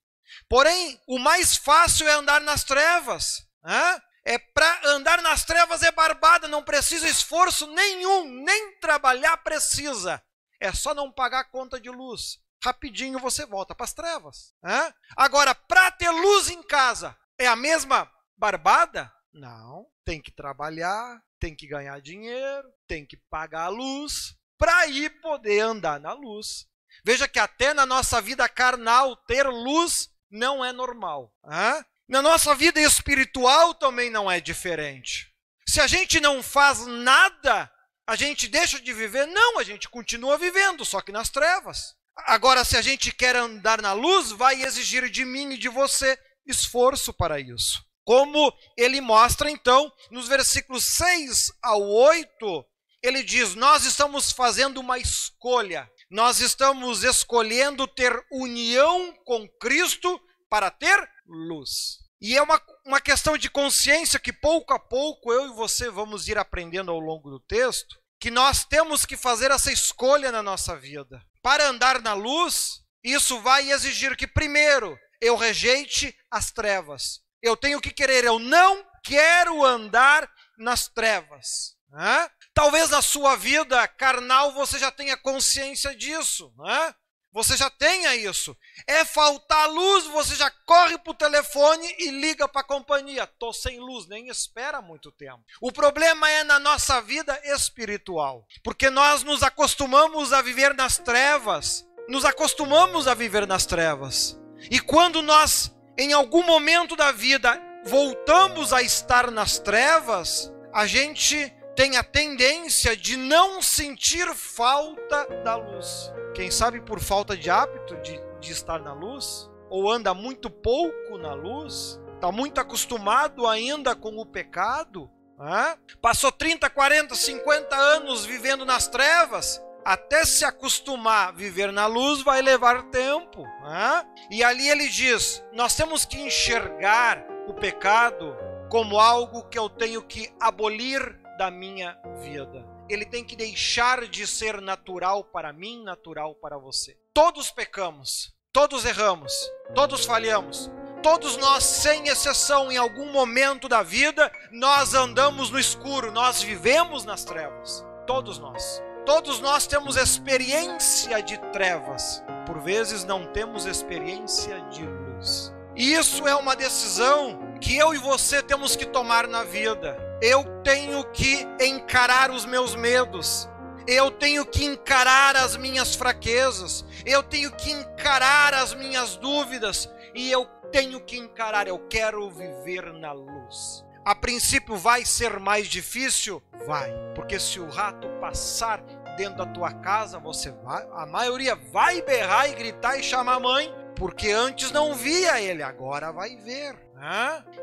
Porém, 0.49 0.99
o 1.07 1.17
mais 1.17 1.55
fácil 1.55 2.09
é 2.09 2.11
andar 2.11 2.41
nas 2.41 2.65
trevas. 2.65 3.47
Né? 3.63 4.01
É 4.29 4.37
para 4.37 4.81
andar 4.91 5.23
nas 5.23 5.43
trevas 5.43 5.81
é 5.81 5.91
barbada, 5.91 6.47
não 6.47 6.61
precisa 6.61 7.09
esforço 7.09 7.65
nenhum, 7.65 8.29
nem 8.43 8.77
trabalhar 8.77 9.35
precisa. 9.37 10.21
É 10.59 10.71
só 10.71 10.93
não 10.93 11.11
pagar 11.11 11.39
a 11.39 11.49
conta 11.49 11.81
de 11.81 11.89
luz. 11.89 12.37
Rapidinho 12.63 13.17
você 13.17 13.43
volta 13.43 13.73
para 13.73 13.85
as 13.85 13.93
trevas. 13.93 14.53
Né? 14.61 14.93
Agora, 15.17 15.55
para 15.55 15.89
ter 15.89 16.11
luz 16.11 16.47
em 16.47 16.61
casa, 16.61 17.17
é 17.39 17.47
a 17.47 17.55
mesma 17.55 18.07
barbada? 18.37 19.11
Não. 19.33 19.87
Tem 20.05 20.21
que 20.21 20.31
trabalhar, 20.31 21.19
tem 21.39 21.55
que 21.55 21.65
ganhar 21.65 21.99
dinheiro, 21.99 22.71
tem 22.87 23.07
que 23.07 23.17
pagar 23.31 23.63
a 23.63 23.69
luz 23.69 24.37
para 24.59 24.85
ir 24.85 25.21
poder 25.21 25.61
andar 25.61 25.99
na 25.99 26.13
luz. 26.13 26.67
Veja 27.03 27.27
que 27.27 27.39
até 27.39 27.73
na 27.73 27.85
nossa 27.85 28.21
vida 28.21 28.47
carnal 28.47 29.15
ter 29.15 29.47
luz 29.47 30.07
não 30.29 30.63
é 30.63 30.71
normal. 30.71 31.33
Hein? 31.45 31.83
Na 32.09 32.23
nossa 32.23 32.55
vida 32.55 32.81
espiritual 32.81 33.75
também 33.75 34.09
não 34.09 34.29
é 34.29 34.41
diferente. 34.41 35.31
Se 35.67 35.79
a 35.79 35.85
gente 35.85 36.19
não 36.19 36.41
faz 36.41 36.87
nada, 36.87 37.71
a 38.07 38.15
gente 38.15 38.47
deixa 38.47 38.81
de 38.81 38.91
viver? 38.91 39.27
Não, 39.27 39.59
a 39.59 39.63
gente 39.63 39.87
continua 39.87 40.35
vivendo, 40.35 40.83
só 40.83 41.01
que 41.01 41.11
nas 41.11 41.29
trevas. 41.29 41.93
Agora, 42.25 42.65
se 42.65 42.75
a 42.75 42.81
gente 42.81 43.11
quer 43.11 43.35
andar 43.35 43.79
na 43.79 43.93
luz, 43.93 44.31
vai 44.31 44.63
exigir 44.63 45.07
de 45.07 45.23
mim 45.23 45.51
e 45.51 45.57
de 45.59 45.69
você 45.69 46.17
esforço 46.47 47.13
para 47.13 47.39
isso. 47.39 47.79
Como 48.03 48.51
ele 48.75 48.99
mostra 48.99 49.51
então 49.51 49.93
nos 50.09 50.27
versículos 50.27 50.85
6 50.95 51.51
ao 51.61 51.87
8, 51.87 52.65
ele 53.03 53.21
diz: 53.21 53.53
Nós 53.53 53.85
estamos 53.85 54.31
fazendo 54.31 54.79
uma 54.79 54.97
escolha, 54.97 55.87
nós 56.09 56.39
estamos 56.39 57.03
escolhendo 57.03 57.87
ter 57.87 58.19
união 58.31 59.15
com 59.23 59.47
Cristo 59.59 60.19
para 60.49 60.71
ter 60.71 61.07
luz. 61.29 61.99
E 62.21 62.35
é 62.35 62.41
uma, 62.41 62.61
uma 62.85 62.99
questão 62.99 63.37
de 63.37 63.49
consciência 63.49 64.19
que 64.19 64.33
pouco 64.33 64.73
a 64.73 64.79
pouco 64.79 65.31
eu 65.31 65.47
e 65.47 65.55
você 65.55 65.89
vamos 65.89 66.27
ir 66.27 66.37
aprendendo 66.37 66.91
ao 66.91 66.99
longo 66.99 67.29
do 67.29 67.39
texto, 67.39 67.95
que 68.19 68.29
nós 68.29 68.65
temos 68.65 69.05
que 69.05 69.15
fazer 69.15 69.51
essa 69.51 69.71
escolha 69.71 70.31
na 70.31 70.43
nossa 70.43 70.75
vida. 70.75 71.23
Para 71.41 71.67
andar 71.67 72.01
na 72.01 72.13
luz, 72.13 72.81
Isso 73.01 73.39
vai 73.39 73.71
exigir 73.71 74.17
que, 74.17 74.27
primeiro, 74.27 74.99
eu 75.21 75.37
rejeite 75.37 76.13
as 76.29 76.51
trevas. 76.51 77.21
Eu 77.41 77.55
tenho 77.55 77.79
que 77.79 77.91
querer, 77.91 78.25
eu 78.25 78.37
não 78.37 78.85
quero 79.05 79.63
andar 79.63 80.29
nas 80.57 80.89
trevas. 80.89 81.77
Né? 81.89 82.29
Talvez 82.53 82.89
na 82.89 83.01
sua 83.01 83.35
vida 83.35 83.87
carnal 83.87 84.53
você 84.53 84.77
já 84.77 84.91
tenha 84.91 85.17
consciência 85.17 85.95
disso. 85.95 86.53
Né? 86.57 86.95
Você 87.31 87.55
já 87.55 87.69
tenha 87.69 88.15
isso. 88.15 88.57
É 88.87 89.05
faltar 89.05 89.69
luz, 89.69 90.05
você 90.05 90.35
já 90.35 90.49
corre 90.65 90.97
para 90.97 91.11
o 91.11 91.15
telefone 91.15 91.95
e 91.99 92.09
liga 92.09 92.47
para 92.47 92.61
a 92.61 92.67
companhia. 92.67 93.23
Estou 93.23 93.53
sem 93.53 93.79
luz, 93.79 94.07
nem 94.07 94.29
espera 94.29 94.81
muito 94.81 95.11
tempo. 95.11 95.43
O 95.61 95.71
problema 95.71 96.29
é 96.29 96.43
na 96.43 96.57
nossa 96.57 96.99
vida 97.01 97.39
espiritual, 97.43 98.47
porque 98.63 98.89
nós 98.89 99.23
nos 99.23 99.43
acostumamos 99.43 100.33
a 100.33 100.41
viver 100.41 100.73
nas 100.73 100.97
trevas. 100.97 101.87
Nos 102.07 102.25
acostumamos 102.25 103.07
a 103.07 103.13
viver 103.13 103.45
nas 103.45 103.67
trevas. 103.67 104.39
E 104.71 104.79
quando 104.79 105.21
nós, 105.21 105.71
em 105.97 106.11
algum 106.11 106.43
momento 106.43 106.95
da 106.95 107.11
vida, 107.11 107.61
voltamos 107.85 108.73
a 108.73 108.81
estar 108.81 109.29
nas 109.29 109.59
trevas, 109.59 110.51
a 110.73 110.87
gente 110.87 111.53
tem 111.75 111.95
a 111.95 112.03
tendência 112.03 112.97
de 112.97 113.15
não 113.15 113.61
sentir 113.61 114.33
falta 114.33 115.25
da 115.43 115.55
luz. 115.55 116.11
Quem 116.39 116.49
sabe 116.49 116.79
por 116.79 117.01
falta 117.01 117.35
de 117.35 117.49
hábito 117.49 117.97
de, 117.97 118.17
de 118.39 118.53
estar 118.53 118.79
na 118.79 118.93
luz, 118.93 119.51
ou 119.69 119.91
anda 119.91 120.13
muito 120.13 120.49
pouco 120.49 121.17
na 121.17 121.33
luz, 121.33 121.99
está 122.15 122.31
muito 122.31 122.61
acostumado 122.61 123.45
ainda 123.45 123.93
com 123.93 124.17
o 124.17 124.25
pecado, 124.25 125.11
né? 125.37 125.77
passou 126.01 126.31
30, 126.31 126.69
40, 126.69 127.13
50 127.13 127.75
anos 127.75 128.23
vivendo 128.23 128.63
nas 128.63 128.87
trevas, 128.87 129.61
até 129.83 130.23
se 130.23 130.45
acostumar 130.45 131.27
a 131.27 131.31
viver 131.33 131.73
na 131.73 131.87
luz 131.87 132.21
vai 132.21 132.41
levar 132.41 132.83
tempo. 132.83 133.43
Né? 133.43 134.05
E 134.31 134.41
ali 134.41 134.69
ele 134.69 134.87
diz: 134.87 135.43
nós 135.51 135.75
temos 135.75 136.05
que 136.05 136.21
enxergar 136.21 137.21
o 137.49 137.53
pecado 137.53 138.33
como 138.69 138.97
algo 138.97 139.43
que 139.49 139.59
eu 139.59 139.67
tenho 139.67 140.01
que 140.01 140.33
abolir 140.39 141.19
da 141.37 141.51
minha 141.51 141.99
vida. 142.21 142.78
Ele 142.89 143.05
tem 143.05 143.23
que 143.23 143.35
deixar 143.35 144.07
de 144.07 144.25
ser 144.25 144.59
natural 144.59 145.23
para 145.23 145.53
mim, 145.53 145.83
natural 145.83 146.33
para 146.35 146.57
você. 146.57 146.97
Todos 147.13 147.51
pecamos, 147.51 148.33
todos 148.51 148.83
erramos, 148.83 149.31
todos 149.75 150.05
falhamos. 150.05 150.71
Todos 151.01 151.37
nós, 151.37 151.63
sem 151.63 152.09
exceção, 152.09 152.69
em 152.69 152.75
algum 152.75 153.09
momento 153.09 153.69
da 153.69 153.81
vida, 153.81 154.29
nós 154.51 154.93
andamos 154.93 155.49
no 155.49 155.57
escuro, 155.57 156.11
nós 156.11 156.41
vivemos 156.41 157.05
nas 157.05 157.23
trevas. 157.23 157.85
Todos 158.05 158.37
nós. 158.37 158.81
Todos 159.05 159.39
nós 159.39 159.65
temos 159.65 159.95
experiência 159.95 161.21
de 161.23 161.37
trevas, 161.51 162.21
por 162.45 162.59
vezes 162.59 163.03
não 163.03 163.25
temos 163.27 163.65
experiência 163.65 164.59
de 164.69 164.85
luz. 164.85 165.53
E 165.75 165.93
isso 165.93 166.27
é 166.27 166.35
uma 166.35 166.55
decisão 166.55 167.57
que 167.59 167.75
eu 167.75 167.93
e 167.93 167.97
você 167.97 168.43
temos 168.43 168.75
que 168.75 168.85
tomar 168.85 169.27
na 169.27 169.43
vida 169.43 169.97
eu 170.21 170.43
tenho 170.63 171.03
que 171.11 171.47
encarar 171.61 172.31
os 172.31 172.45
meus 172.45 172.75
medos, 172.75 173.49
eu 173.87 174.11
tenho 174.11 174.45
que 174.45 174.65
encarar 174.65 175.35
as 175.35 175.55
minhas 175.57 175.95
fraquezas, 175.95 176.85
eu 177.05 177.23
tenho 177.23 177.51
que 177.51 177.71
encarar 177.71 178.53
as 178.53 178.73
minhas 178.73 179.15
dúvidas. 179.15 179.89
E 180.13 180.31
eu 180.31 180.45
tenho 180.71 180.99
que 181.01 181.17
encarar, 181.17 181.67
eu 181.67 181.79
quero 181.87 182.29
viver 182.29 182.93
na 182.93 183.11
luz. 183.11 183.85
A 184.05 184.15
princípio 184.15 184.75
vai 184.75 185.05
ser 185.05 185.39
mais 185.39 185.67
difícil? 185.67 186.41
Vai, 186.65 186.91
porque 187.15 187.39
se 187.39 187.59
o 187.59 187.69
rato 187.69 188.07
passar 188.19 188.81
dentro 189.17 189.37
da 189.37 189.45
tua 189.45 189.71
casa, 189.71 190.19
você 190.19 190.51
vai, 190.63 190.87
a 190.93 191.05
maioria 191.05 191.55
vai 191.55 192.01
berrar 192.01 192.49
e 192.49 192.55
gritar 192.55 192.97
e 192.97 193.03
chamar 193.03 193.35
a 193.35 193.39
mãe, 193.39 193.73
porque 193.99 194.31
antes 194.31 194.71
não 194.71 194.95
via 194.95 195.41
ele, 195.41 195.61
agora 195.61 196.09
vai 196.09 196.37
ver. 196.37 196.73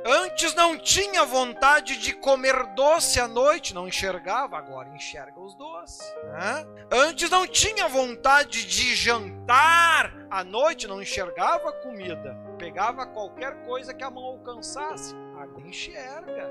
Antes 0.05 0.55
não 0.55 0.79
tinha 0.79 1.25
vontade 1.25 1.97
de 1.97 2.13
comer 2.13 2.75
doce 2.75 3.19
à 3.19 3.27
noite, 3.27 3.75
não 3.75 3.89
enxergava, 3.89 4.57
agora 4.57 4.89
enxerga 4.95 5.41
os 5.41 5.55
doces. 5.55 6.01
Antes 6.91 7.29
não 7.31 7.47
tinha 7.47 7.89
vontade 7.89 8.67
de 8.67 8.95
jantar 8.95 10.15
à 10.31 10.45
noite, 10.45 10.87
não 10.87 11.01
enxergava 11.01 11.73
comida, 11.73 12.37
pegava 12.59 13.07
qualquer 13.07 13.65
coisa 13.65 13.95
que 13.95 14.05
a 14.05 14.11
mão 14.11 14.25
alcançasse. 14.25 15.15
Agora 15.39 15.67
enxerga. 15.67 16.51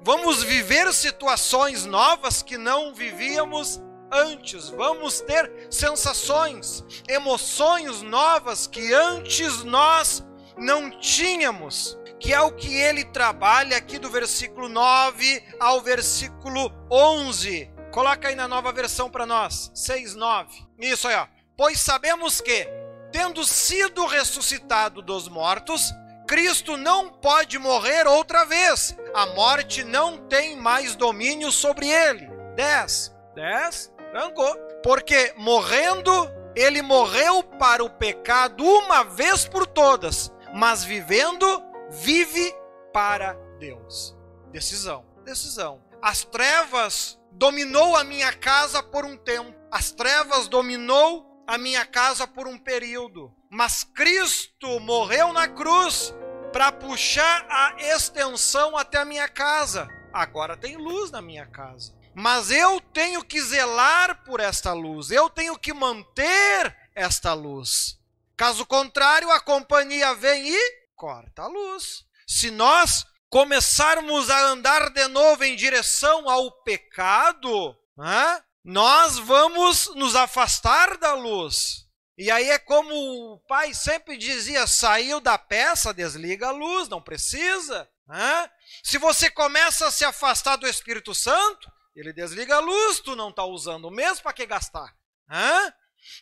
Vamos 0.00 0.42
viver 0.42 0.92
situações 0.92 1.84
novas 1.84 2.42
que 2.42 2.56
não 2.56 2.94
vivíamos 2.94 3.80
antes. 4.12 4.68
Vamos 4.68 5.20
ter 5.20 5.50
sensações, 5.70 6.84
emoções 7.08 8.02
novas 8.02 8.66
que 8.66 8.92
antes 8.92 9.64
nós 9.64 10.24
não 10.56 10.90
tínhamos, 11.00 11.98
que 12.20 12.32
é 12.32 12.40
o 12.40 12.52
que 12.52 12.76
ele 12.76 13.04
trabalha 13.04 13.76
aqui 13.76 13.98
do 13.98 14.10
versículo 14.10 14.68
9 14.68 15.42
ao 15.58 15.80
versículo 15.80 16.72
11. 16.90 17.70
Coloca 17.90 18.28
aí 18.28 18.34
na 18.34 18.46
nova 18.46 18.72
versão 18.72 19.10
para 19.10 19.26
nós, 19.26 19.70
6, 19.74 20.14
9. 20.14 20.66
Isso 20.78 21.08
aí, 21.08 21.16
ó. 21.16 21.26
Pois 21.56 21.80
sabemos 21.80 22.40
que, 22.40 22.66
tendo 23.10 23.44
sido 23.44 24.06
ressuscitado 24.06 25.02
dos 25.02 25.28
mortos, 25.28 25.92
Cristo 26.26 26.76
não 26.78 27.10
pode 27.10 27.58
morrer 27.58 28.06
outra 28.06 28.44
vez. 28.46 28.96
A 29.14 29.26
morte 29.26 29.84
não 29.84 30.16
tem 30.28 30.56
mais 30.56 30.96
domínio 30.96 31.52
sobre 31.52 31.88
ele. 31.88 32.26
10. 32.56 33.14
10. 33.34 33.91
Trancou. 34.12 34.54
Porque 34.84 35.34
morrendo, 35.36 36.30
ele 36.54 36.80
morreu 36.82 37.42
para 37.42 37.82
o 37.82 37.90
pecado 37.90 38.64
uma 38.64 39.02
vez 39.02 39.44
por 39.48 39.66
todas 39.66 40.32
mas 40.52 40.84
vivendo, 40.84 41.64
vive 41.88 42.54
para 42.92 43.34
Deus. 43.58 44.14
Decisão, 44.50 45.04
decisão. 45.24 45.82
As 46.02 46.24
trevas 46.24 47.18
dominou 47.32 47.96
a 47.96 48.04
minha 48.04 48.32
casa 48.32 48.82
por 48.82 49.04
um 49.04 49.16
tempo. 49.16 49.54
As 49.70 49.90
trevas 49.90 50.48
dominou 50.48 51.42
a 51.46 51.56
minha 51.56 51.86
casa 51.86 52.26
por 52.26 52.46
um 52.46 52.58
período. 52.58 53.34
Mas 53.50 53.82
Cristo 53.82 54.78
morreu 54.80 55.32
na 55.32 55.48
cruz 55.48 56.14
para 56.52 56.70
puxar 56.70 57.46
a 57.48 57.76
extensão 57.78 58.76
até 58.76 58.98
a 58.98 59.04
minha 59.04 59.28
casa. 59.28 59.88
Agora 60.12 60.56
tem 60.56 60.76
luz 60.76 61.10
na 61.10 61.22
minha 61.22 61.46
casa. 61.46 61.94
Mas 62.14 62.50
eu 62.50 62.80
tenho 62.80 63.24
que 63.24 63.40
zelar 63.40 64.22
por 64.24 64.40
esta 64.40 64.72
luz. 64.72 65.10
Eu 65.10 65.30
tenho 65.30 65.58
que 65.58 65.72
manter 65.72 66.76
esta 66.94 67.32
luz. 67.32 67.98
Caso 68.36 68.66
contrário, 68.66 69.30
a 69.30 69.40
companhia 69.40 70.14
vem 70.14 70.48
e 70.48 70.82
corta 70.94 71.42
a 71.42 71.46
luz. 71.46 72.04
Se 72.26 72.50
nós 72.50 73.06
começarmos 73.30 74.28
a 74.30 74.46
andar 74.46 74.90
de 74.90 75.08
novo 75.08 75.42
em 75.44 75.56
direção 75.56 76.28
ao 76.28 76.50
pecado, 76.62 77.76
né, 77.96 78.42
nós 78.64 79.18
vamos 79.18 79.94
nos 79.94 80.14
afastar 80.14 80.98
da 80.98 81.14
luz. 81.14 81.86
E 82.16 82.30
aí 82.30 82.50
é 82.50 82.58
como 82.58 82.94
o 82.94 83.38
pai 83.48 83.72
sempre 83.74 84.16
dizia: 84.16 84.66
saiu 84.66 85.20
da 85.20 85.38
peça, 85.38 85.94
desliga 85.94 86.48
a 86.48 86.52
luz, 86.52 86.88
não 86.88 87.00
precisa. 87.00 87.88
Né? 88.06 88.50
Se 88.82 88.98
você 88.98 89.30
começa 89.30 89.86
a 89.86 89.90
se 89.90 90.04
afastar 90.04 90.56
do 90.56 90.66
Espírito 90.66 91.14
Santo, 91.14 91.70
ele 91.94 92.12
desliga 92.12 92.56
a 92.56 92.60
luz, 92.60 93.00
tu 93.00 93.14
não 93.14 93.30
está 93.30 93.44
usando 93.44 93.90
mesmo, 93.90 94.22
para 94.22 94.32
que 94.32 94.46
gastar? 94.46 94.94
Né? 95.28 95.74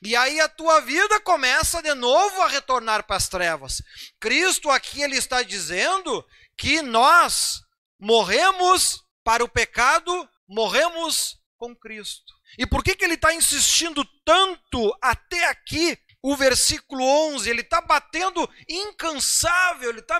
E 0.02 0.14
aí 0.14 0.40
a 0.40 0.48
tua 0.48 0.80
vida 0.80 1.20
começa 1.20 1.82
de 1.82 1.94
novo 1.94 2.42
a 2.42 2.48
retornar 2.48 3.04
para 3.04 3.16
as 3.16 3.28
trevas. 3.28 3.82
Cristo 4.18 4.70
aqui 4.70 5.02
ele 5.02 5.16
está 5.16 5.42
dizendo 5.42 6.24
que 6.56 6.82
nós 6.82 7.62
morremos 7.98 9.02
para 9.24 9.44
o 9.44 9.48
pecado, 9.48 10.28
morremos 10.46 11.38
com 11.56 11.74
Cristo. 11.74 12.34
E 12.58 12.66
por 12.66 12.82
que, 12.82 12.94
que 12.94 13.04
ele 13.04 13.14
está 13.14 13.32
insistindo 13.32 14.04
tanto 14.24 14.94
até 15.00 15.46
aqui, 15.46 15.96
o 16.22 16.36
versículo 16.36 17.02
11? 17.32 17.48
Ele 17.48 17.60
está 17.60 17.80
batendo 17.80 18.48
incansável, 18.68 19.90
ele 19.90 20.00
está 20.00 20.18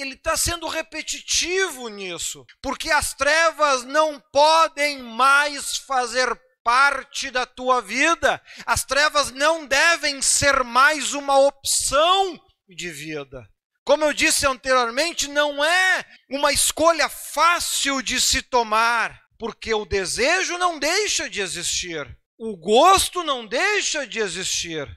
ele 0.00 0.14
está 0.14 0.36
sendo 0.36 0.68
repetitivo 0.68 1.88
nisso, 1.88 2.44
porque 2.62 2.90
as 2.90 3.14
trevas 3.14 3.84
não 3.84 4.20
podem 4.32 5.02
mais 5.02 5.76
fazer 5.78 6.38
parte 6.66 7.30
da 7.30 7.46
tua 7.46 7.80
vida. 7.80 8.42
As 8.66 8.84
trevas 8.84 9.30
não 9.30 9.64
devem 9.64 10.20
ser 10.20 10.64
mais 10.64 11.14
uma 11.14 11.38
opção 11.38 12.36
de 12.68 12.90
vida. 12.90 13.48
Como 13.84 14.04
eu 14.04 14.12
disse 14.12 14.44
anteriormente, 14.44 15.28
não 15.28 15.64
é 15.64 16.04
uma 16.28 16.52
escolha 16.52 17.08
fácil 17.08 18.02
de 18.02 18.20
se 18.20 18.42
tomar, 18.42 19.16
porque 19.38 19.72
o 19.72 19.84
desejo 19.84 20.58
não 20.58 20.76
deixa 20.76 21.30
de 21.30 21.40
existir, 21.40 22.04
o 22.36 22.56
gosto 22.56 23.22
não 23.22 23.46
deixa 23.46 24.04
de 24.04 24.18
existir, 24.18 24.88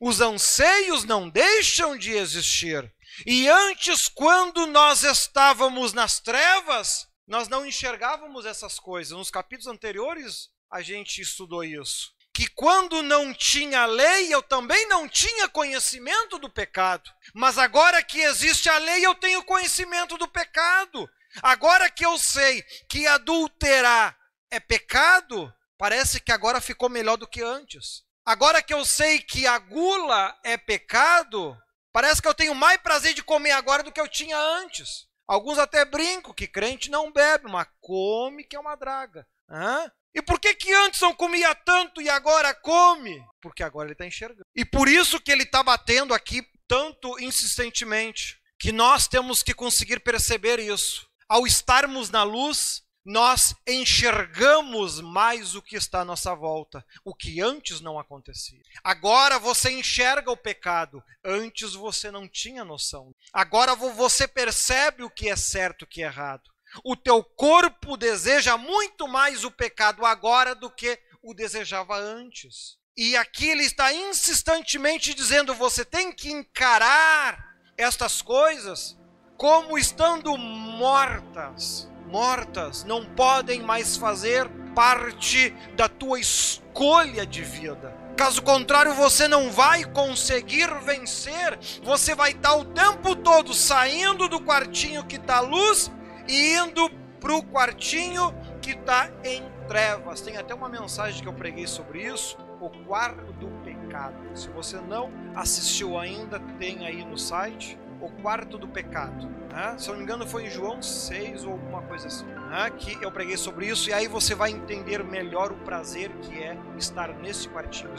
os 0.00 0.20
anseios 0.20 1.02
não 1.02 1.28
deixam 1.28 1.98
de 1.98 2.12
existir. 2.12 2.88
E 3.26 3.48
antes, 3.48 4.08
quando 4.08 4.66
nós 4.66 5.02
estávamos 5.02 5.92
nas 5.92 6.20
trevas, 6.20 7.06
nós 7.26 7.48
não 7.48 7.66
enxergávamos 7.66 8.46
essas 8.46 8.78
coisas. 8.78 9.16
Nos 9.16 9.30
capítulos 9.30 9.66
anteriores, 9.66 10.48
a 10.70 10.80
gente 10.82 11.20
estudou 11.20 11.64
isso. 11.64 12.12
que 12.38 12.46
quando 12.46 13.02
não 13.02 13.34
tinha 13.34 13.84
lei, 13.84 14.32
eu 14.32 14.40
também 14.40 14.86
não 14.86 15.08
tinha 15.08 15.48
conhecimento 15.48 16.38
do 16.38 16.48
pecado. 16.48 17.10
Mas 17.34 17.58
agora 17.58 18.00
que 18.00 18.20
existe 18.20 18.68
a 18.68 18.78
lei, 18.78 19.04
eu 19.04 19.12
tenho 19.16 19.42
conhecimento 19.42 20.16
do 20.16 20.28
pecado. 20.28 21.10
Agora 21.42 21.90
que 21.90 22.06
eu 22.06 22.16
sei 22.16 22.62
que 22.88 23.08
adulterar 23.08 24.16
é 24.52 24.60
pecado, 24.60 25.52
parece 25.76 26.20
que 26.20 26.30
agora 26.30 26.60
ficou 26.60 26.88
melhor 26.88 27.16
do 27.16 27.26
que 27.26 27.42
antes. 27.42 28.04
Agora 28.24 28.62
que 28.62 28.72
eu 28.72 28.84
sei 28.84 29.18
que 29.18 29.44
a 29.44 29.58
gula 29.58 30.32
é 30.44 30.56
pecado, 30.56 31.56
parece 31.92 32.20
que 32.20 32.28
eu 32.28 32.34
tenho 32.34 32.54
mais 32.54 32.78
prazer 32.78 33.14
de 33.14 33.22
comer 33.22 33.52
agora 33.52 33.82
do 33.82 33.92
que 33.92 34.00
eu 34.00 34.08
tinha 34.08 34.36
antes. 34.36 35.06
Alguns 35.26 35.58
até 35.58 35.84
brincam 35.84 36.32
que 36.32 36.46
crente 36.46 36.90
não 36.90 37.12
bebe, 37.12 37.50
mas 37.50 37.68
come 37.80 38.44
que 38.44 38.56
é 38.56 38.60
uma 38.60 38.76
draga. 38.76 39.26
Hã? 39.50 39.90
E 40.14 40.22
por 40.22 40.40
que, 40.40 40.54
que 40.54 40.72
antes 40.72 41.00
não 41.00 41.14
comia 41.14 41.54
tanto 41.54 42.00
e 42.00 42.08
agora 42.08 42.54
come? 42.54 43.22
Porque 43.40 43.62
agora 43.62 43.86
ele 43.86 43.92
está 43.92 44.06
enxergando. 44.06 44.46
E 44.56 44.64
por 44.64 44.88
isso 44.88 45.20
que 45.20 45.30
ele 45.30 45.42
está 45.42 45.62
batendo 45.62 46.14
aqui 46.14 46.42
tanto 46.66 47.18
insistentemente, 47.20 48.38
que 48.58 48.72
nós 48.72 49.06
temos 49.06 49.42
que 49.42 49.54
conseguir 49.54 50.00
perceber 50.00 50.58
isso. 50.58 51.08
Ao 51.28 51.46
estarmos 51.46 52.10
na 52.10 52.22
luz, 52.22 52.82
nós 53.08 53.54
enxergamos 53.66 55.00
mais 55.00 55.54
o 55.54 55.62
que 55.62 55.76
está 55.76 56.02
à 56.02 56.04
nossa 56.04 56.34
volta, 56.34 56.84
o 57.02 57.14
que 57.14 57.40
antes 57.40 57.80
não 57.80 57.98
acontecia. 57.98 58.60
Agora 58.84 59.38
você 59.38 59.70
enxerga 59.70 60.30
o 60.30 60.36
pecado, 60.36 61.02
antes 61.24 61.72
você 61.72 62.10
não 62.10 62.28
tinha 62.28 62.66
noção. 62.66 63.14
Agora 63.32 63.74
você 63.74 64.28
percebe 64.28 65.04
o 65.04 65.08
que 65.08 65.30
é 65.30 65.36
certo 65.36 65.82
e 65.82 65.84
o 65.84 65.88
que 65.88 66.02
é 66.02 66.04
errado. 66.06 66.50
O 66.84 66.94
teu 66.94 67.24
corpo 67.24 67.96
deseja 67.96 68.58
muito 68.58 69.08
mais 69.08 69.42
o 69.42 69.50
pecado 69.50 70.04
agora 70.04 70.54
do 70.54 70.70
que 70.70 71.00
o 71.22 71.32
desejava 71.32 71.96
antes. 71.96 72.76
E 72.94 73.16
aqui 73.16 73.48
ele 73.48 73.64
está 73.64 73.90
insistentemente 73.90 75.14
dizendo: 75.14 75.54
você 75.54 75.82
tem 75.82 76.12
que 76.12 76.30
encarar 76.30 77.56
estas 77.74 78.20
coisas 78.20 78.98
como 79.38 79.78
estando 79.78 80.36
mortas. 80.36 81.88
Mortas, 82.08 82.84
não 82.84 83.04
podem 83.04 83.62
mais 83.62 83.96
fazer 83.96 84.48
parte 84.74 85.54
da 85.76 85.88
tua 85.88 86.18
escolha 86.18 87.26
de 87.26 87.42
vida. 87.42 87.94
Caso 88.16 88.42
contrário, 88.42 88.94
você 88.94 89.28
não 89.28 89.50
vai 89.50 89.84
conseguir 89.84 90.68
vencer. 90.84 91.58
Você 91.82 92.14
vai 92.14 92.32
estar 92.32 92.54
o 92.56 92.64
tempo 92.64 93.14
todo 93.14 93.54
saindo 93.54 94.28
do 94.28 94.40
quartinho 94.40 95.04
que 95.04 95.16
está 95.16 95.40
luz 95.40 95.90
e 96.26 96.54
indo 96.54 96.90
para 97.20 97.34
o 97.34 97.42
quartinho 97.42 98.34
que 98.60 98.70
está 98.70 99.10
em 99.22 99.42
trevas. 99.68 100.20
Tem 100.20 100.36
até 100.36 100.54
uma 100.54 100.68
mensagem 100.68 101.22
que 101.22 101.28
eu 101.28 101.32
preguei 101.32 101.66
sobre 101.66 102.02
isso, 102.02 102.36
o 102.60 102.70
quarto 102.86 103.32
do 103.34 103.48
pecado. 103.62 104.16
Se 104.34 104.48
você 104.48 104.78
não 104.78 105.10
assistiu 105.36 105.98
ainda, 105.98 106.40
tem 106.58 106.86
aí 106.86 107.04
no 107.04 107.18
site 107.18 107.78
o 108.00 108.08
quarto 108.22 108.56
do 108.58 108.68
pecado. 108.68 109.28
Né? 109.50 109.74
Se 109.78 109.88
eu 109.88 109.92
não 109.92 109.98
me 109.98 110.04
engano, 110.04 110.26
foi 110.26 110.46
em 110.46 110.50
João 110.50 110.80
6 110.82 111.44
ou 111.44 111.52
alguma 111.52 111.82
coisa 111.82 112.06
assim. 112.06 112.26
Né? 112.26 112.70
Que 112.76 112.98
eu 113.02 113.10
preguei 113.10 113.36
sobre 113.36 113.66
isso, 113.66 113.90
e 113.90 113.92
aí 113.92 114.06
você 114.06 114.34
vai 114.34 114.50
entender 114.50 115.02
melhor 115.02 115.52
o 115.52 115.56
prazer 115.56 116.10
que 116.22 116.42
é 116.42 116.56
estar 116.76 117.08
nesse 117.14 117.48
quartinho. 117.48 117.90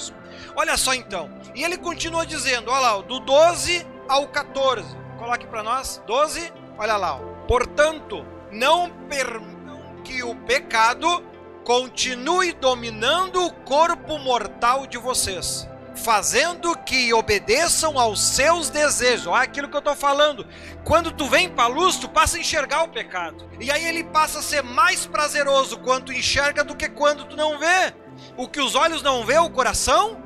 Olha 0.55 0.77
só 0.77 0.93
então, 0.93 1.29
e 1.55 1.63
ele 1.63 1.77
continua 1.77 2.25
dizendo: 2.25 2.71
olha 2.71 2.79
lá, 2.79 3.01
do 3.01 3.19
12 3.19 3.85
ao 4.07 4.27
14. 4.27 4.95
Coloque 5.17 5.47
para 5.47 5.63
nós: 5.63 6.01
12, 6.05 6.53
olha 6.77 6.95
lá. 6.97 7.15
Ó. 7.15 7.19
Portanto, 7.47 8.25
não 8.51 8.89
permitam 9.09 10.01
que 10.03 10.23
o 10.23 10.35
pecado 10.35 11.23
continue 11.63 12.53
dominando 12.53 13.45
o 13.45 13.53
corpo 13.53 14.17
mortal 14.17 14.87
de 14.87 14.97
vocês, 14.97 15.67
fazendo 15.99 16.75
que 16.77 17.13
obedeçam 17.13 17.99
aos 17.99 18.21
seus 18.21 18.69
desejos. 18.69 19.27
Olha 19.27 19.43
aquilo 19.43 19.67
que 19.67 19.75
eu 19.75 19.79
estou 19.79 19.95
falando. 19.95 20.47
Quando 20.83 21.11
tu 21.11 21.27
vem 21.27 21.49
para 21.49 21.65
a 21.65 21.67
luz, 21.67 21.97
tu 21.97 22.09
passa 22.09 22.37
a 22.37 22.39
enxergar 22.39 22.83
o 22.83 22.89
pecado. 22.89 23.49
E 23.59 23.71
aí 23.71 23.85
ele 23.85 24.03
passa 24.03 24.39
a 24.39 24.41
ser 24.41 24.63
mais 24.63 25.05
prazeroso 25.05 25.77
quando 25.79 26.05
tu 26.05 26.13
enxerga 26.13 26.63
do 26.63 26.75
que 26.75 26.89
quando 26.89 27.25
tu 27.25 27.35
não 27.35 27.59
vê. 27.59 27.93
O 28.37 28.47
que 28.47 28.59
os 28.59 28.75
olhos 28.75 29.01
não 29.01 29.25
vê, 29.25 29.37
o 29.37 29.49
coração, 29.49 30.21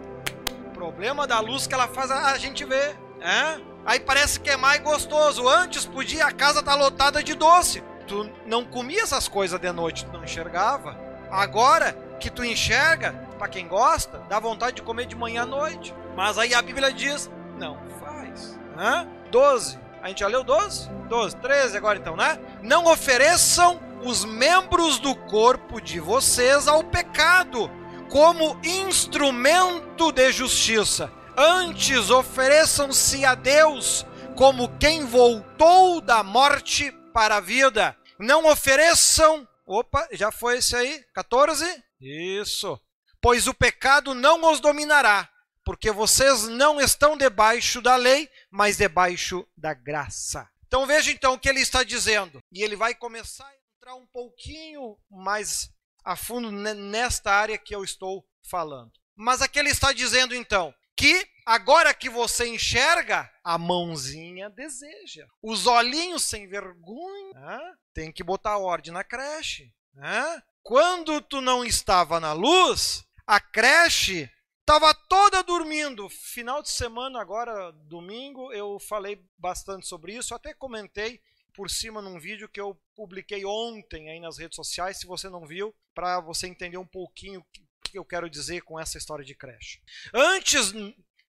problema 0.73 1.25
da 1.27 1.39
luz 1.39 1.67
que 1.67 1.73
ela 1.73 1.87
faz 1.87 2.11
a 2.11 2.37
gente 2.37 2.63
ver. 2.63 2.95
É? 3.21 3.59
Aí 3.85 3.99
parece 3.99 4.39
que 4.39 4.49
é 4.49 4.57
mais 4.57 4.81
gostoso. 4.81 5.47
Antes 5.47 5.85
podia, 5.85 6.25
a 6.25 6.31
casa 6.31 6.61
tá 6.61 6.75
lotada 6.75 7.23
de 7.23 7.33
doce. 7.33 7.83
Tu 8.07 8.29
não 8.45 8.65
comia 8.65 9.01
essas 9.01 9.27
coisas 9.27 9.59
de 9.59 9.71
noite, 9.71 10.05
tu 10.05 10.13
não 10.13 10.23
enxergava. 10.23 10.97
Agora 11.31 11.93
que 12.19 12.29
tu 12.29 12.43
enxerga, 12.43 13.22
para 13.33 13.47
quem 13.47 13.67
gosta, 13.67 14.19
dá 14.29 14.39
vontade 14.39 14.77
de 14.77 14.81
comer 14.81 15.05
de 15.05 15.15
manhã 15.15 15.43
à 15.43 15.45
noite. 15.45 15.93
Mas 16.15 16.37
aí 16.37 16.53
a 16.53 16.61
Bíblia 16.61 16.91
diz: 16.91 17.29
não 17.57 17.77
faz. 17.99 18.59
Hã? 18.77 19.07
12. 19.31 19.79
A 20.01 20.07
gente 20.09 20.19
já 20.19 20.27
leu 20.27 20.43
12? 20.43 20.89
12, 21.09 21.35
13 21.37 21.77
agora 21.77 21.97
então, 21.97 22.15
né? 22.15 22.39
Não 22.61 22.85
ofereçam 22.85 23.79
os 24.03 24.25
membros 24.25 24.99
do 24.99 25.15
corpo 25.15 25.79
de 25.79 25.99
vocês 25.99 26.67
ao 26.67 26.83
pecado 26.83 27.71
como 28.09 28.59
instrumento 28.63 30.11
de 30.11 30.31
justiça 30.31 31.09
Antes 31.35 32.11
ofereçam-se 32.11 33.25
a 33.25 33.33
Deus 33.33 34.05
como 34.35 34.69
quem 34.77 35.03
voltou 35.03 35.99
da 35.99 36.23
morte 36.23 36.91
para 37.11 37.37
a 37.37 37.39
vida. 37.39 37.97
Não 38.19 38.45
ofereçam. 38.45 39.47
Opa, 39.65 40.07
já 40.11 40.31
foi 40.31 40.57
esse 40.57 40.75
aí? 40.75 41.03
14? 41.11 41.65
Isso. 41.99 42.79
Pois 43.23 43.47
o 43.47 43.53
pecado 43.53 44.13
não 44.13 44.51
os 44.51 44.59
dominará, 44.59 45.29
porque 45.63 45.89
vocês 45.89 46.43
não 46.49 46.81
estão 46.81 47.15
debaixo 47.15 47.81
da 47.81 47.95
lei, 47.95 48.29
mas 48.51 48.75
debaixo 48.75 49.47
da 49.55 49.73
graça. 49.73 50.45
Então 50.67 50.85
veja 50.85 51.09
então 51.09 51.35
o 51.35 51.39
que 51.39 51.47
ele 51.47 51.61
está 51.61 51.83
dizendo. 51.83 52.43
E 52.51 52.61
ele 52.61 52.75
vai 52.75 52.93
começar 52.93 53.47
a 53.47 53.55
entrar 53.77 53.95
um 53.95 54.05
pouquinho 54.07 54.97
mais 55.09 55.69
a 56.03 56.17
fundo 56.17 56.51
nesta 56.51 57.31
área 57.31 57.57
que 57.57 57.73
eu 57.73 57.81
estou 57.81 58.27
falando. 58.49 58.91
Mas 59.15 59.41
aqui 59.41 59.57
ele 59.57 59.69
está 59.69 59.93
dizendo 59.93 60.35
então 60.35 60.75
que 60.93 61.25
agora 61.45 61.93
que 61.93 62.09
você 62.09 62.45
enxerga, 62.49 63.31
a 63.41 63.57
mãozinha 63.57 64.49
deseja. 64.49 65.25
Os 65.41 65.65
olhinhos 65.65 66.23
sem 66.23 66.45
vergonha, 66.45 67.33
né? 67.35 67.73
tem 67.93 68.11
que 68.11 68.21
botar 68.21 68.57
ordem 68.57 68.91
na 68.91 69.01
creche. 69.05 69.73
Né? 69.93 70.43
Quando 70.61 71.21
tu 71.21 71.39
não 71.39 71.63
estava 71.63 72.19
na 72.19 72.33
luz, 72.33 73.05
a 73.25 73.39
creche 73.39 74.29
estava 74.61 74.93
toda 74.93 75.43
dormindo. 75.43 76.09
Final 76.09 76.61
de 76.61 76.69
semana, 76.69 77.19
agora 77.19 77.71
domingo, 77.71 78.51
eu 78.53 78.79
falei 78.79 79.23
bastante 79.37 79.87
sobre 79.87 80.15
isso, 80.15 80.33
até 80.33 80.53
comentei 80.53 81.21
por 81.53 81.69
cima 81.69 82.01
num 82.01 82.19
vídeo 82.19 82.49
que 82.49 82.59
eu 82.59 82.79
publiquei 82.95 83.45
ontem 83.45 84.09
aí 84.09 84.19
nas 84.19 84.37
redes 84.37 84.55
sociais, 84.55 84.99
se 84.99 85.05
você 85.05 85.29
não 85.29 85.45
viu, 85.45 85.73
para 85.93 86.19
você 86.19 86.47
entender 86.47 86.77
um 86.77 86.87
pouquinho 86.87 87.45
que 87.83 87.97
eu 87.97 88.03
quero 88.03 88.29
dizer 88.29 88.61
com 88.61 88.79
essa 88.79 88.97
história 88.97 89.23
de 89.23 89.35
creche. 89.35 89.79
Antes, 90.13 90.73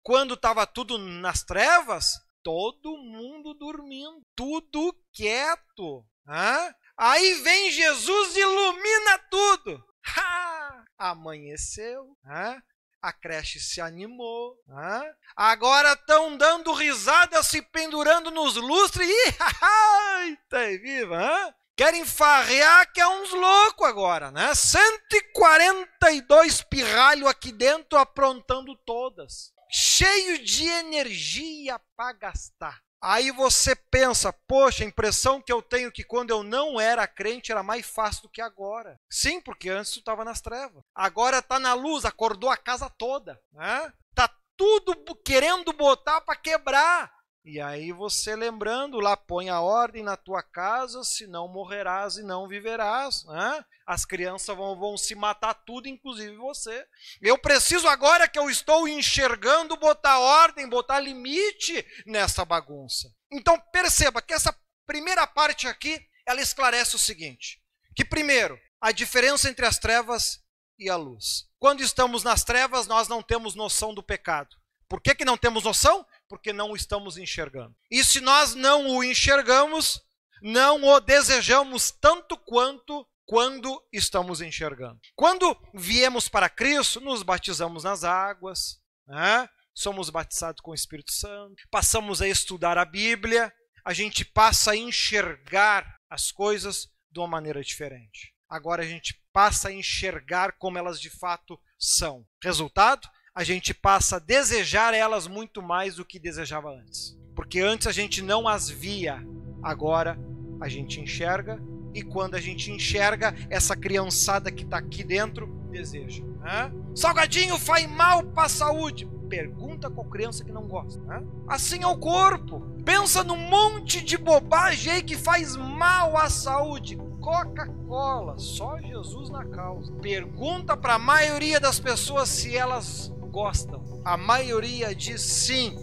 quando 0.02 0.34
estava 0.34 0.66
tudo 0.66 0.96
nas 0.96 1.42
trevas, 1.42 2.14
todo 2.42 2.96
mundo 2.96 3.54
dormindo, 3.54 4.24
tudo 4.34 4.96
quieto. 5.12 6.06
Hã? 6.26 6.74
Aí 6.96 7.34
vem 7.42 7.70
Jesus 7.70 8.36
e 8.36 8.40
ilumina 8.40 9.18
tudo. 9.30 9.84
Ha! 10.16 10.53
Amanheceu. 10.98 12.16
Hã? 12.24 12.60
A 13.02 13.12
creche 13.12 13.60
se 13.60 13.80
animou. 13.80 14.56
Hã? 14.68 15.04
Agora 15.36 15.92
estão 15.92 16.36
dando 16.36 16.72
risada, 16.72 17.42
se 17.42 17.60
pendurando 17.60 18.30
nos 18.30 18.54
lustres. 18.56 19.08
Ih, 19.08 19.32
tá 20.48 20.60
viva. 20.80 21.16
Hã? 21.16 21.54
Querem 21.76 22.04
farrear 22.04 22.92
que 22.92 23.00
é 23.00 23.08
uns 23.08 23.32
loucos 23.32 23.88
agora, 23.88 24.30
né? 24.30 24.54
142 24.54 26.62
pirralho 26.62 27.26
aqui 27.26 27.50
dentro 27.50 27.98
aprontando 27.98 28.76
todas. 28.86 29.52
Cheio 29.68 30.38
de 30.44 30.68
energia 30.68 31.80
para 31.96 32.12
gastar. 32.12 32.80
Aí 33.06 33.30
você 33.30 33.76
pensa, 33.76 34.32
poxa, 34.32 34.82
a 34.82 34.86
impressão 34.86 35.38
que 35.38 35.52
eu 35.52 35.60
tenho 35.60 35.92
que 35.92 36.02
quando 36.02 36.30
eu 36.30 36.42
não 36.42 36.80
era 36.80 37.06
crente 37.06 37.52
era 37.52 37.62
mais 37.62 37.84
fácil 37.84 38.22
do 38.22 38.30
que 38.30 38.40
agora. 38.40 38.98
Sim, 39.10 39.42
porque 39.42 39.68
antes 39.68 39.92
tu 39.92 39.98
estava 39.98 40.24
nas 40.24 40.40
trevas. 40.40 40.82
Agora 40.94 41.40
está 41.40 41.58
na 41.58 41.74
luz, 41.74 42.06
acordou 42.06 42.48
a 42.48 42.56
casa 42.56 42.88
toda. 42.88 43.38
Né? 43.52 43.92
Tá 44.14 44.30
tudo 44.56 44.96
querendo 45.22 45.70
botar 45.74 46.22
para 46.22 46.34
quebrar. 46.34 47.12
E 47.44 47.60
aí 47.60 47.92
você 47.92 48.34
lembrando 48.34 48.98
lá, 48.98 49.18
põe 49.18 49.50
a 49.50 49.60
ordem 49.60 50.02
na 50.02 50.16
tua 50.16 50.42
casa, 50.42 51.04
senão 51.04 51.46
morrerás 51.46 52.16
e 52.16 52.22
não 52.22 52.48
viverás. 52.48 53.22
Né? 53.26 53.64
As 53.86 54.06
crianças 54.06 54.56
vão, 54.56 54.78
vão 54.78 54.96
se 54.96 55.14
matar 55.14 55.52
tudo, 55.52 55.86
inclusive 55.86 56.34
você. 56.36 56.86
Eu 57.20 57.36
preciso 57.36 57.86
agora 57.86 58.26
que 58.26 58.38
eu 58.38 58.48
estou 58.48 58.88
enxergando 58.88 59.76
botar 59.76 60.18
ordem, 60.18 60.66
botar 60.66 61.00
limite 61.00 61.86
nessa 62.06 62.46
bagunça. 62.46 63.12
Então 63.30 63.60
perceba 63.70 64.22
que 64.22 64.32
essa 64.32 64.56
primeira 64.86 65.26
parte 65.26 65.68
aqui, 65.68 66.00
ela 66.26 66.40
esclarece 66.40 66.96
o 66.96 66.98
seguinte: 66.98 67.60
que 67.94 68.06
primeiro, 68.06 68.58
a 68.80 68.90
diferença 68.90 69.50
entre 69.50 69.66
as 69.66 69.78
trevas 69.78 70.42
e 70.78 70.88
a 70.88 70.96
luz. 70.96 71.46
Quando 71.58 71.82
estamos 71.82 72.22
nas 72.22 72.42
trevas, 72.42 72.86
nós 72.86 73.06
não 73.06 73.22
temos 73.22 73.54
noção 73.54 73.92
do 73.92 74.02
pecado. 74.02 74.56
Por 74.88 75.00
que, 75.00 75.14
que 75.14 75.24
não 75.24 75.36
temos 75.36 75.64
noção? 75.64 76.06
Porque 76.34 76.52
não 76.52 76.72
o 76.72 76.76
estamos 76.76 77.16
enxergando. 77.16 77.74
E 77.90 78.02
se 78.02 78.20
nós 78.20 78.54
não 78.54 78.88
o 78.88 79.04
enxergamos, 79.04 80.02
não 80.42 80.82
o 80.82 81.00
desejamos 81.00 81.92
tanto 81.92 82.36
quanto 82.36 83.06
quando 83.24 83.82
estamos 83.92 84.40
enxergando. 84.40 85.00
Quando 85.14 85.56
viemos 85.72 86.28
para 86.28 86.48
Cristo, 86.48 87.00
nos 87.00 87.22
batizamos 87.22 87.84
nas 87.84 88.02
águas, 88.02 88.80
né? 89.06 89.48
somos 89.72 90.10
batizados 90.10 90.60
com 90.60 90.72
o 90.72 90.74
Espírito 90.74 91.12
Santo, 91.12 91.62
passamos 91.70 92.20
a 92.20 92.28
estudar 92.28 92.76
a 92.78 92.84
Bíblia, 92.84 93.52
a 93.84 93.92
gente 93.92 94.24
passa 94.24 94.72
a 94.72 94.76
enxergar 94.76 95.98
as 96.10 96.32
coisas 96.32 96.88
de 97.10 97.20
uma 97.20 97.28
maneira 97.28 97.62
diferente. 97.62 98.34
Agora 98.48 98.82
a 98.82 98.86
gente 98.86 99.20
passa 99.32 99.68
a 99.68 99.72
enxergar 99.72 100.58
como 100.58 100.78
elas 100.78 101.00
de 101.00 101.10
fato 101.10 101.58
são. 101.78 102.26
Resultado? 102.42 103.08
A 103.34 103.42
gente 103.42 103.74
passa 103.74 104.16
a 104.16 104.20
desejar 104.20 104.94
elas 104.94 105.26
muito 105.26 105.60
mais 105.60 105.96
do 105.96 106.04
que 106.04 106.20
desejava 106.20 106.70
antes. 106.70 107.18
Porque 107.34 107.58
antes 107.58 107.88
a 107.88 107.92
gente 107.92 108.22
não 108.22 108.46
as 108.46 108.70
via, 108.70 109.26
agora 109.60 110.16
a 110.60 110.68
gente 110.68 111.00
enxerga 111.00 111.60
e 111.92 112.00
quando 112.00 112.36
a 112.36 112.40
gente 112.40 112.70
enxerga, 112.70 113.34
essa 113.50 113.74
criançada 113.74 114.52
que 114.52 114.62
está 114.62 114.78
aqui 114.78 115.02
dentro 115.02 115.48
deseja. 115.68 116.22
Né? 116.40 116.72
Salgadinho 116.94 117.58
faz 117.58 117.90
mal 117.90 118.22
para 118.22 118.44
a 118.44 118.48
saúde. 118.48 119.08
Pergunta 119.28 119.90
com 119.90 120.08
criança 120.08 120.44
que 120.44 120.52
não 120.52 120.68
gosta. 120.68 121.00
Né? 121.02 121.20
Assim 121.48 121.82
é 121.82 121.86
o 121.88 121.98
corpo. 121.98 122.60
Pensa 122.84 123.24
num 123.24 123.36
monte 123.36 124.00
de 124.00 124.16
bobagem 124.16 124.92
aí 124.92 125.02
que 125.02 125.16
faz 125.16 125.56
mal 125.56 126.16
à 126.16 126.30
saúde. 126.30 126.96
Coca-Cola, 127.20 128.38
só 128.38 128.78
Jesus 128.80 129.28
na 129.30 129.44
causa. 129.44 129.92
Pergunta 129.94 130.76
para 130.76 130.94
a 130.94 130.98
maioria 131.00 131.58
das 131.58 131.80
pessoas 131.80 132.28
se 132.28 132.56
elas 132.56 133.12
gostam. 133.34 133.82
A 134.04 134.16
maioria 134.16 134.94
diz 134.94 135.20
sim. 135.20 135.76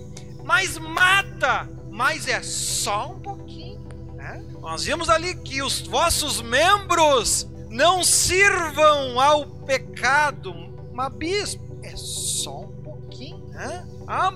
Mas 0.46 0.78
mata! 0.78 1.70
Mas 1.90 2.26
é 2.28 2.42
só 2.42 3.12
um 3.12 3.20
pouquinho. 3.20 3.82
Nós 4.62 4.86
vimos 4.86 5.10
ali 5.10 5.36
que 5.36 5.62
os 5.62 5.82
vossos 5.82 6.42
membros 6.42 7.50
não 7.70 8.04
sirvam 8.04 9.20
ao 9.20 9.46
pecado. 9.66 10.54
Mas, 10.94 11.14
bispo, 11.16 11.80
é 11.84 11.96
só 11.98 12.62
um 12.62 12.82
pouquinho, 12.84 13.48
né? 13.48 13.86
Ah, 14.08 14.32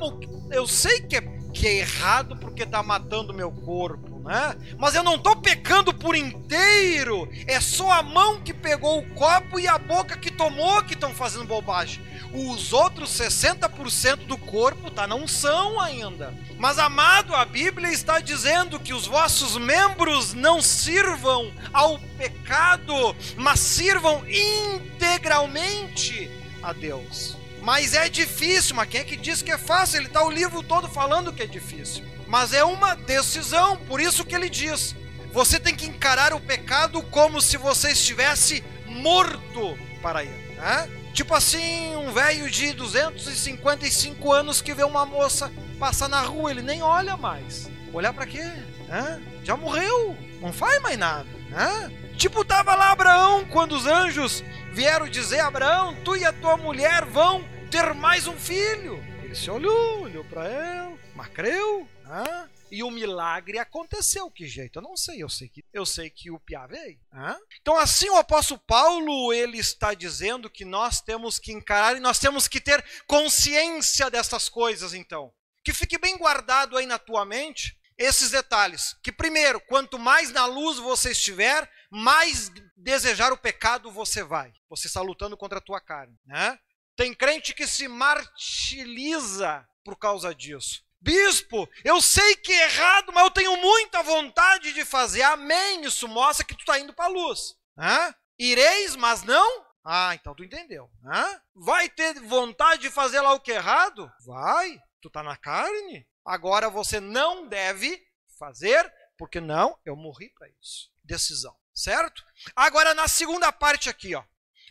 eu 0.52 0.68
sei 0.68 1.02
que 1.02 1.16
é, 1.16 1.22
que 1.54 1.68
é 1.68 1.78
errado 1.78 2.36
porque 2.38 2.64
está 2.64 2.82
matando 2.82 3.34
meu 3.34 3.52
corpo, 3.52 4.15
né? 4.26 4.58
Mas 4.78 4.96
eu 4.96 5.04
não 5.04 5.16
estou 5.16 5.36
pecando 5.36 5.94
por 5.94 6.16
inteiro. 6.16 7.30
É 7.46 7.62
só 7.62 7.92
a 7.92 8.02
mão 8.02 8.42
que 8.42 8.54
pegou 8.54 9.00
o 9.00 9.10
copo 9.12 9.60
e 9.60 9.68
a 9.68 9.78
boca 9.78 10.18
que 10.18 10.32
tomou 10.32 10.82
que 10.84 10.96
estão 10.96 11.14
fazendo 11.14 11.46
bobagem. 11.46 12.04
Os 12.34 12.74
outros 12.74 13.12
60% 13.12 14.26
do 14.26 14.38
corpo 14.38 14.90
tá 14.90 15.06
não 15.06 15.28
são 15.28 15.80
ainda. 15.80 16.34
Mas 16.58 16.80
amado, 16.80 17.36
a 17.36 17.46
Bíblia 17.46 17.92
está 17.92 18.20
dizendo 18.20 18.80
que 18.80 18.94
os 18.94 19.06
vossos 19.06 19.58
membros 19.58 20.34
não 20.34 20.62
sirvam 20.62 21.54
ao 21.72 22.00
pecado, 22.18 23.16
mas 23.38 23.60
sirvam 23.60 24.24
integralmente 24.28 26.32
a 26.64 26.74
Deus. 26.74 27.38
Mas 27.62 27.94
é 27.94 28.10
difícil, 28.10 28.76
mas 28.76 28.90
quem 28.90 29.02
é 29.02 29.04
que 29.04 29.16
diz 29.16 29.42
que 29.42 29.52
é 29.52 29.58
fácil? 29.58 29.98
Ele 29.98 30.08
está 30.08 30.24
o 30.24 30.30
livro 30.30 30.64
todo 30.64 30.88
falando 30.88 31.32
que 31.32 31.44
é 31.44 31.48
difícil. 31.48 32.04
Mas 32.36 32.52
é 32.52 32.66
uma 32.66 32.96
decisão, 32.96 33.78
por 33.88 34.02
isso 34.02 34.26
que 34.26 34.36
ele 34.36 34.50
diz: 34.50 34.94
você 35.32 35.58
tem 35.58 35.74
que 35.74 35.86
encarar 35.86 36.34
o 36.34 36.40
pecado 36.42 37.02
como 37.04 37.40
se 37.40 37.56
você 37.56 37.94
estivesse 37.94 38.62
morto 38.86 39.78
para 40.02 40.22
ele. 40.22 40.54
Né? 40.58 40.90
Tipo 41.14 41.34
assim, 41.34 41.96
um 41.96 42.12
velho 42.12 42.52
de 42.52 42.74
255 42.74 44.34
anos 44.34 44.62
que 44.62 44.74
vê 44.74 44.84
uma 44.84 45.06
moça 45.06 45.50
passar 45.80 46.10
na 46.10 46.20
rua, 46.24 46.52
ele 46.52 46.62
nem 46.62 46.82
olha 46.84 47.16
mais. 47.16 47.72
Olhar 47.94 48.12
para 48.12 48.26
quê? 48.26 48.44
Hã? 48.92 49.22
Já 49.42 49.56
morreu, 49.56 50.18
não 50.42 50.52
faz 50.52 50.82
mais 50.82 50.98
nada. 50.98 51.30
Hã? 51.56 51.90
Tipo, 52.18 52.44
tava 52.44 52.76
lá 52.76 52.92
Abraão 52.92 53.46
quando 53.46 53.78
os 53.78 53.86
anjos 53.86 54.44
vieram 54.74 55.08
dizer: 55.08 55.40
Abraão, 55.40 55.96
tu 56.04 56.18
e 56.18 56.26
a 56.26 56.34
tua 56.34 56.58
mulher 56.58 57.06
vão 57.06 57.46
ter 57.72 57.94
mais 57.94 58.28
um 58.28 58.36
filho. 58.36 59.02
Ele 59.24 59.34
se 59.34 59.50
olhou, 59.50 60.02
olhou 60.02 60.26
para 60.26 60.46
ela, 60.50 60.92
mas 61.16 61.30
creu. 61.30 61.88
Hã? 62.08 62.50
e 62.72 62.84
o 62.84 62.92
milagre 62.92 63.58
aconteceu. 63.58 64.30
Que 64.30 64.48
jeito? 64.48 64.80
Eu 64.80 64.84
não 64.84 64.98
sei. 64.98 65.22
Eu 65.22 65.30
sei 65.30 65.48
que 65.48 65.64
eu 65.72 65.86
sei 65.86 66.10
que 66.10 66.32
o 66.32 66.40
Piá 66.40 66.68
veio. 66.68 67.00
Hã? 67.14 67.38
Então 67.62 67.78
assim 67.78 68.10
o 68.10 68.18
apóstolo 68.18 68.60
Paulo 68.68 69.34
ele 69.34 69.58
está 69.58 69.94
dizendo 69.94 70.50
que 70.50 70.66
nós 70.66 71.02
temos 71.02 71.40
que 71.40 71.52
encarar 71.52 71.96
e 71.96 72.00
nós 72.00 72.20
temos 72.20 72.48
que 72.48 72.60
ter 72.60 72.84
consciência 73.08 74.10
dessas 74.10 74.50
coisas. 74.50 74.94
Então 74.94 75.34
que 75.64 75.74
fique 75.74 75.98
bem 75.98 76.18
guardado 76.18 76.78
aí 76.78 76.86
na 76.86 77.00
tua 77.00 77.26
mente 77.26 77.78
esses 77.98 78.30
detalhes. 78.30 78.96
Que 79.02 79.12
primeiro, 79.12 79.60
quanto 79.62 79.98
mais 79.98 80.32
na 80.32 80.46
luz 80.46 80.78
você 80.78 81.12
estiver, 81.12 81.70
mais 81.90 82.52
desejar 82.76 83.32
o 83.32 83.38
pecado 83.38 83.90
você 83.90 84.22
vai. 84.22 84.54
Você 84.70 84.88
está 84.88 85.02
lutando 85.02 85.38
contra 85.38 85.58
a 85.60 85.62
tua 85.62 85.80
carne, 85.80 86.16
né? 86.26 86.60
Tem 86.96 87.14
crente 87.14 87.54
que 87.54 87.66
se 87.66 87.88
martiriza 87.88 89.68
por 89.84 89.98
causa 89.98 90.36
disso. 90.36 90.85
Bispo, 91.06 91.70
eu 91.84 92.02
sei 92.02 92.36
que 92.36 92.52
é 92.52 92.64
errado, 92.64 93.14
mas 93.14 93.26
eu 93.26 93.30
tenho 93.30 93.56
muita 93.58 94.02
vontade 94.02 94.74
de 94.74 94.84
fazer. 94.84 95.22
Amém. 95.22 95.86
Isso 95.86 96.08
mostra 96.08 96.44
que 96.44 96.56
tu 96.56 96.62
está 96.62 96.80
indo 96.80 96.94
para 96.94 97.06
a 97.06 97.10
luz. 97.10 97.56
Hã? 97.78 98.16
Ireis, 98.40 98.96
mas 98.96 99.22
não? 99.22 99.68
Ah, 99.84 100.16
então 100.16 100.34
tu 100.34 100.44
entendeu. 100.44 100.90
Hã? 101.06 101.40
Vai 101.54 101.88
ter 101.90 102.20
vontade 102.22 102.82
de 102.82 102.90
fazer 102.90 103.22
lá 103.22 103.34
o 103.34 103.40
que 103.40 103.52
é 103.52 103.58
errado? 103.58 104.12
Vai. 104.26 104.82
Tu 105.00 105.08
está 105.08 105.22
na 105.22 105.38
carne. 105.38 106.08
Agora 106.26 106.72
você 106.72 107.00
não 107.00 107.48
deve 107.48 108.04
fazer, 108.40 108.92
porque 109.16 109.40
não, 109.40 109.78
eu 109.86 109.96
morri 109.96 110.30
para 110.32 110.50
isso. 110.60 110.90
Decisão, 111.04 111.56
certo? 111.72 112.26
Agora 112.56 112.96
na 112.96 113.08
segunda 113.08 113.52
parte 113.52 113.90
aqui, 113.90 114.16
ó. 114.16 114.24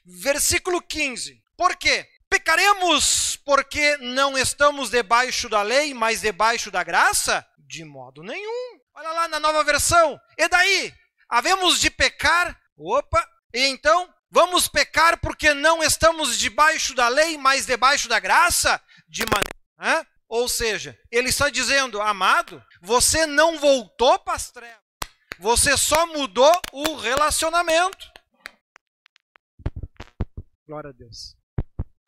Versículo 0.04 0.82
15. 0.82 1.40
Por 1.56 1.76
quê? 1.76 2.08
Pecaremos 2.34 3.36
porque 3.36 3.96
não 3.98 4.36
estamos 4.36 4.90
debaixo 4.90 5.48
da 5.48 5.62
lei, 5.62 5.94
mas 5.94 6.20
debaixo 6.22 6.68
da 6.68 6.82
graça? 6.82 7.46
De 7.56 7.84
modo 7.84 8.24
nenhum. 8.24 8.80
Olha 8.92 9.12
lá 9.12 9.28
na 9.28 9.38
nova 9.38 9.62
versão. 9.62 10.20
E 10.36 10.48
daí? 10.48 10.92
Havemos 11.28 11.78
de 11.78 11.90
pecar? 11.90 12.60
Opa! 12.76 13.24
E 13.54 13.68
então? 13.68 14.12
Vamos 14.28 14.66
pecar 14.66 15.16
porque 15.20 15.54
não 15.54 15.80
estamos 15.80 16.36
debaixo 16.36 16.92
da 16.92 17.06
lei, 17.06 17.38
mas 17.38 17.66
debaixo 17.66 18.08
da 18.08 18.18
graça? 18.18 18.82
De 19.06 19.22
maneira. 19.26 20.04
Ou 20.28 20.48
seja, 20.48 20.98
ele 21.12 21.28
está 21.28 21.48
dizendo, 21.48 22.02
amado, 22.02 22.60
você 22.82 23.26
não 23.26 23.60
voltou 23.60 24.18
para 24.18 24.34
as 24.34 24.50
trevas. 24.50 24.82
Você 25.38 25.76
só 25.76 26.04
mudou 26.08 26.60
o 26.72 26.96
relacionamento. 26.96 28.12
Glória 30.66 30.90
a 30.90 30.92
Deus. 30.92 31.36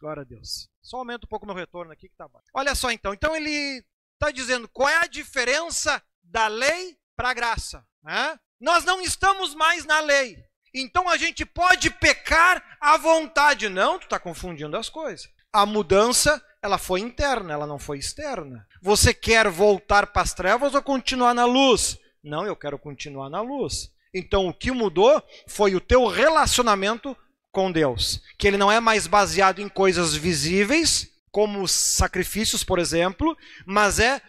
Glória 0.07 0.21
a 0.21 0.25
Deus. 0.25 0.69
Só 0.81 0.99
aumenta 0.99 1.27
um 1.27 1.29
pouco 1.29 1.45
meu 1.45 1.55
retorno 1.57 1.91
aqui 1.91 2.09
que 2.09 2.17
tá 2.17 2.29
bom. 2.29 2.39
Olha 2.55 2.77
só 2.77 2.93
então. 2.93 3.13
Então 3.13 3.35
ele 3.35 3.85
está 4.13 4.31
dizendo 4.31 4.69
qual 4.69 4.89
é 4.89 4.99
a 4.99 5.09
diferença 5.09 6.01
da 6.23 6.47
lei 6.47 6.97
para 7.17 7.31
a 7.31 7.35
graça. 7.35 7.85
Né? 8.05 8.39
Nós 8.61 8.85
não 8.85 9.01
estamos 9.01 9.53
mais 9.57 9.85
na 9.85 9.99
lei. 9.99 10.39
Então 10.73 11.09
a 11.09 11.17
gente 11.17 11.45
pode 11.45 11.91
pecar 11.91 12.63
à 12.81 12.97
vontade. 12.97 13.69
Não, 13.69 13.99
tu 13.99 14.05
está 14.05 14.21
confundindo 14.21 14.77
as 14.77 14.89
coisas. 14.89 15.29
A 15.53 15.67
mudança, 15.67 16.41
ela 16.63 16.79
foi 16.79 17.01
interna, 17.01 17.53
ela 17.53 17.67
não 17.67 17.81
foi 17.81 17.99
externa. 17.99 18.65
Você 18.81 19.13
quer 19.13 19.49
voltar 19.49 20.07
para 20.07 20.23
as 20.23 20.33
trevas 20.33 20.73
ou 20.73 20.83
continuar 20.85 21.35
na 21.35 21.47
luz? 21.47 21.99
Não, 22.23 22.47
eu 22.47 22.55
quero 22.55 22.79
continuar 22.79 23.29
na 23.29 23.41
luz. 23.41 23.91
Então 24.15 24.47
o 24.47 24.55
que 24.55 24.71
mudou 24.71 25.21
foi 25.49 25.75
o 25.75 25.81
teu 25.81 26.07
relacionamento 26.07 27.17
com 27.57 27.73
Deus, 27.73 28.21
que 28.37 28.47
ele 28.47 28.59
não 28.59 28.71
é 28.71 28.81
mais 28.81 29.07
baseado 29.07 29.63
em 29.63 29.69
coisas 29.69 30.15
visíveis, 30.15 31.09
como 31.31 31.67
sacrifícios, 31.67 32.63
por 32.63 32.79
exemplo, 32.79 33.35
mas 33.65 33.99
é 33.99 34.21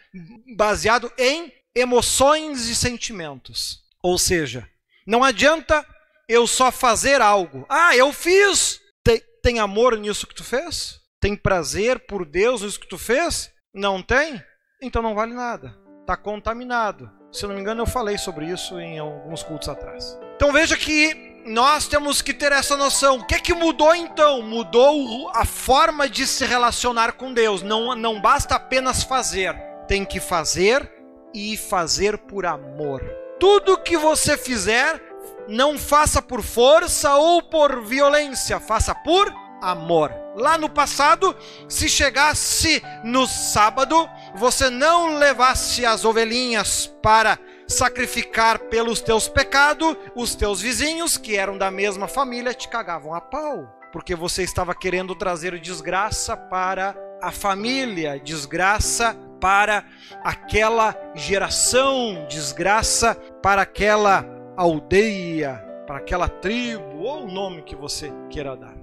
baseado 0.56 1.12
em 1.18 1.52
emoções 1.76 2.70
e 2.70 2.76
sentimentos. 2.76 3.84
Ou 4.02 4.18
seja, 4.18 4.66
não 5.06 5.26
adianta 5.26 5.86
eu 6.26 6.48
só 6.48 6.72
fazer 6.72 7.20
algo. 7.20 7.66
Ah, 7.68 7.94
eu 7.98 8.14
fiz. 8.14 8.80
Tem, 9.04 9.22
tem 9.44 9.60
amor 9.60 9.98
nisso 9.98 10.26
que 10.26 10.36
tu 10.36 10.46
fez? 10.46 10.98
Tem 11.20 11.36
prazer 11.36 12.00
por 12.08 12.26
Deus 12.26 12.62
nisso 12.62 12.80
que 12.80 12.88
tu 12.88 12.98
fez? 12.98 13.52
Não 13.74 14.02
tem? 14.02 14.42
Então 14.82 15.02
não 15.02 15.14
vale 15.14 15.34
nada. 15.34 15.78
Está 16.00 16.16
contaminado. 16.16 17.12
Se 17.30 17.44
eu 17.44 17.50
não 17.50 17.58
me 17.58 17.62
engano, 17.62 17.82
eu 17.82 17.88
falei 17.88 18.18
sobre 18.18 18.46
isso 18.46 18.80
em 18.80 19.00
alguns 19.00 19.44
cultos 19.44 19.68
atrás. 19.68 20.18
Então 20.38 20.54
veja 20.54 20.78
que 20.78 21.27
nós 21.48 21.88
temos 21.88 22.22
que 22.22 22.34
ter 22.34 22.52
essa 22.52 22.76
noção. 22.76 23.18
O 23.18 23.26
que 23.26 23.36
é 23.36 23.40
que 23.40 23.54
mudou 23.54 23.96
então? 23.96 24.42
Mudou 24.42 25.32
a 25.34 25.46
forma 25.46 26.10
de 26.10 26.28
se 26.28 26.46
relacionar 26.46 27.14
com 27.14 27.34
Deus. 27.34 27.62
Não, 27.62 27.96
não 27.96 28.20
basta 28.20 28.56
apenas 28.56 29.04
fazer, 29.04 29.56
tem 29.88 30.04
que 30.04 30.20
fazer 30.20 30.92
e 31.34 31.56
fazer 31.56 32.18
por 32.18 32.46
amor. 32.46 33.02
Tudo 33.40 33.78
que 33.78 33.98
você 33.98 34.38
fizer, 34.38 35.02
não 35.48 35.78
faça 35.78 36.22
por 36.22 36.44
força 36.44 37.16
ou 37.16 37.42
por 37.42 37.82
violência, 37.86 38.60
faça 38.60 38.94
por 38.94 39.34
amor. 39.62 40.12
Lá 40.36 40.58
no 40.58 40.70
passado, 40.70 41.36
se 41.68 41.88
chegasse 41.88 42.84
no 43.04 43.26
sábado, 43.26 44.08
você 44.36 44.70
não 44.70 45.18
levasse 45.18 45.86
as 45.86 46.04
ovelhinhas 46.04 46.88
para 47.02 47.40
sacrificar 47.68 48.60
pelos 48.60 49.02
teus 49.02 49.28
pecados, 49.28 49.96
os 50.16 50.36
teus 50.36 50.62
vizinhos, 50.62 51.18
que 51.18 51.36
eram 51.36 51.58
da 51.58 51.70
mesma 51.70 52.08
família, 52.08 52.54
te 52.54 52.68
cagavam 52.68 53.14
a 53.14 53.22
pau, 53.22 53.68
porque 53.92 54.16
você 54.16 54.44
estava 54.44 54.74
querendo 54.74 55.16
trazer 55.16 55.60
desgraça 55.60 56.36
para 56.36 56.96
a 57.22 57.32
família, 57.32 58.20
desgraça 58.20 59.16
para 59.40 59.86
aquela 60.24 60.96
geração, 61.16 62.26
desgraça 62.30 63.16
para 63.42 63.62
aquela 63.62 64.26
aldeia, 64.56 65.64
para 65.86 65.98
aquela 65.98 66.28
tribo, 66.28 67.00
ou 67.00 67.24
o 67.24 67.32
nome 67.32 67.62
que 67.62 67.76
você 67.76 68.12
queira 68.30 68.56
dar. 68.56 68.76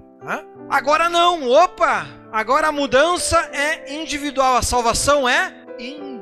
Agora 0.69 1.09
não, 1.09 1.49
opa! 1.49 2.07
Agora 2.31 2.67
a 2.67 2.71
mudança 2.71 3.39
é 3.53 3.93
individual, 3.93 4.57
a 4.57 4.61
salvação 4.61 5.29
é 5.29 5.53
individual. 5.77 6.14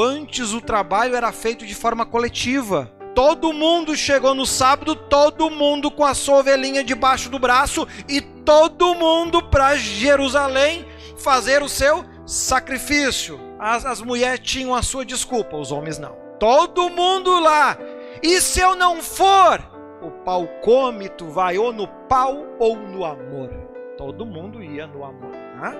Antes 0.00 0.52
o 0.52 0.60
trabalho 0.60 1.16
era 1.16 1.32
feito 1.32 1.66
de 1.66 1.74
forma 1.74 2.04
coletiva. 2.04 2.90
Todo 3.14 3.52
mundo 3.52 3.96
chegou 3.96 4.34
no 4.34 4.46
sábado, 4.46 4.94
todo 4.94 5.50
mundo 5.50 5.90
com 5.90 6.04
a 6.04 6.14
sua 6.14 6.38
ovelhinha 6.38 6.84
debaixo 6.84 7.28
do 7.28 7.38
braço 7.38 7.86
e 8.08 8.20
todo 8.20 8.94
mundo 8.94 9.42
para 9.42 9.74
Jerusalém 9.76 10.86
fazer 11.16 11.62
o 11.62 11.68
seu 11.68 12.04
sacrifício. 12.24 13.40
As, 13.58 13.84
as 13.84 14.00
mulheres 14.00 14.38
tinham 14.40 14.74
a 14.74 14.82
sua 14.82 15.04
desculpa, 15.04 15.56
os 15.56 15.72
homens 15.72 15.98
não. 15.98 16.16
Todo 16.38 16.88
mundo 16.88 17.40
lá. 17.40 17.76
E 18.22 18.40
se 18.40 18.60
eu 18.60 18.76
não 18.76 19.02
for, 19.02 19.60
o 20.00 20.10
pau 20.24 20.46
come, 20.62 21.08
tu 21.08 21.26
vai 21.26 21.58
ou 21.58 21.72
no 21.72 21.88
pau 22.08 22.46
ou 22.58 22.76
no 22.76 23.04
amor. 23.04 23.50
Todo 23.96 24.24
mundo 24.24 24.62
ia 24.62 24.86
no 24.86 25.04
amor. 25.04 25.32
Né? 25.32 25.76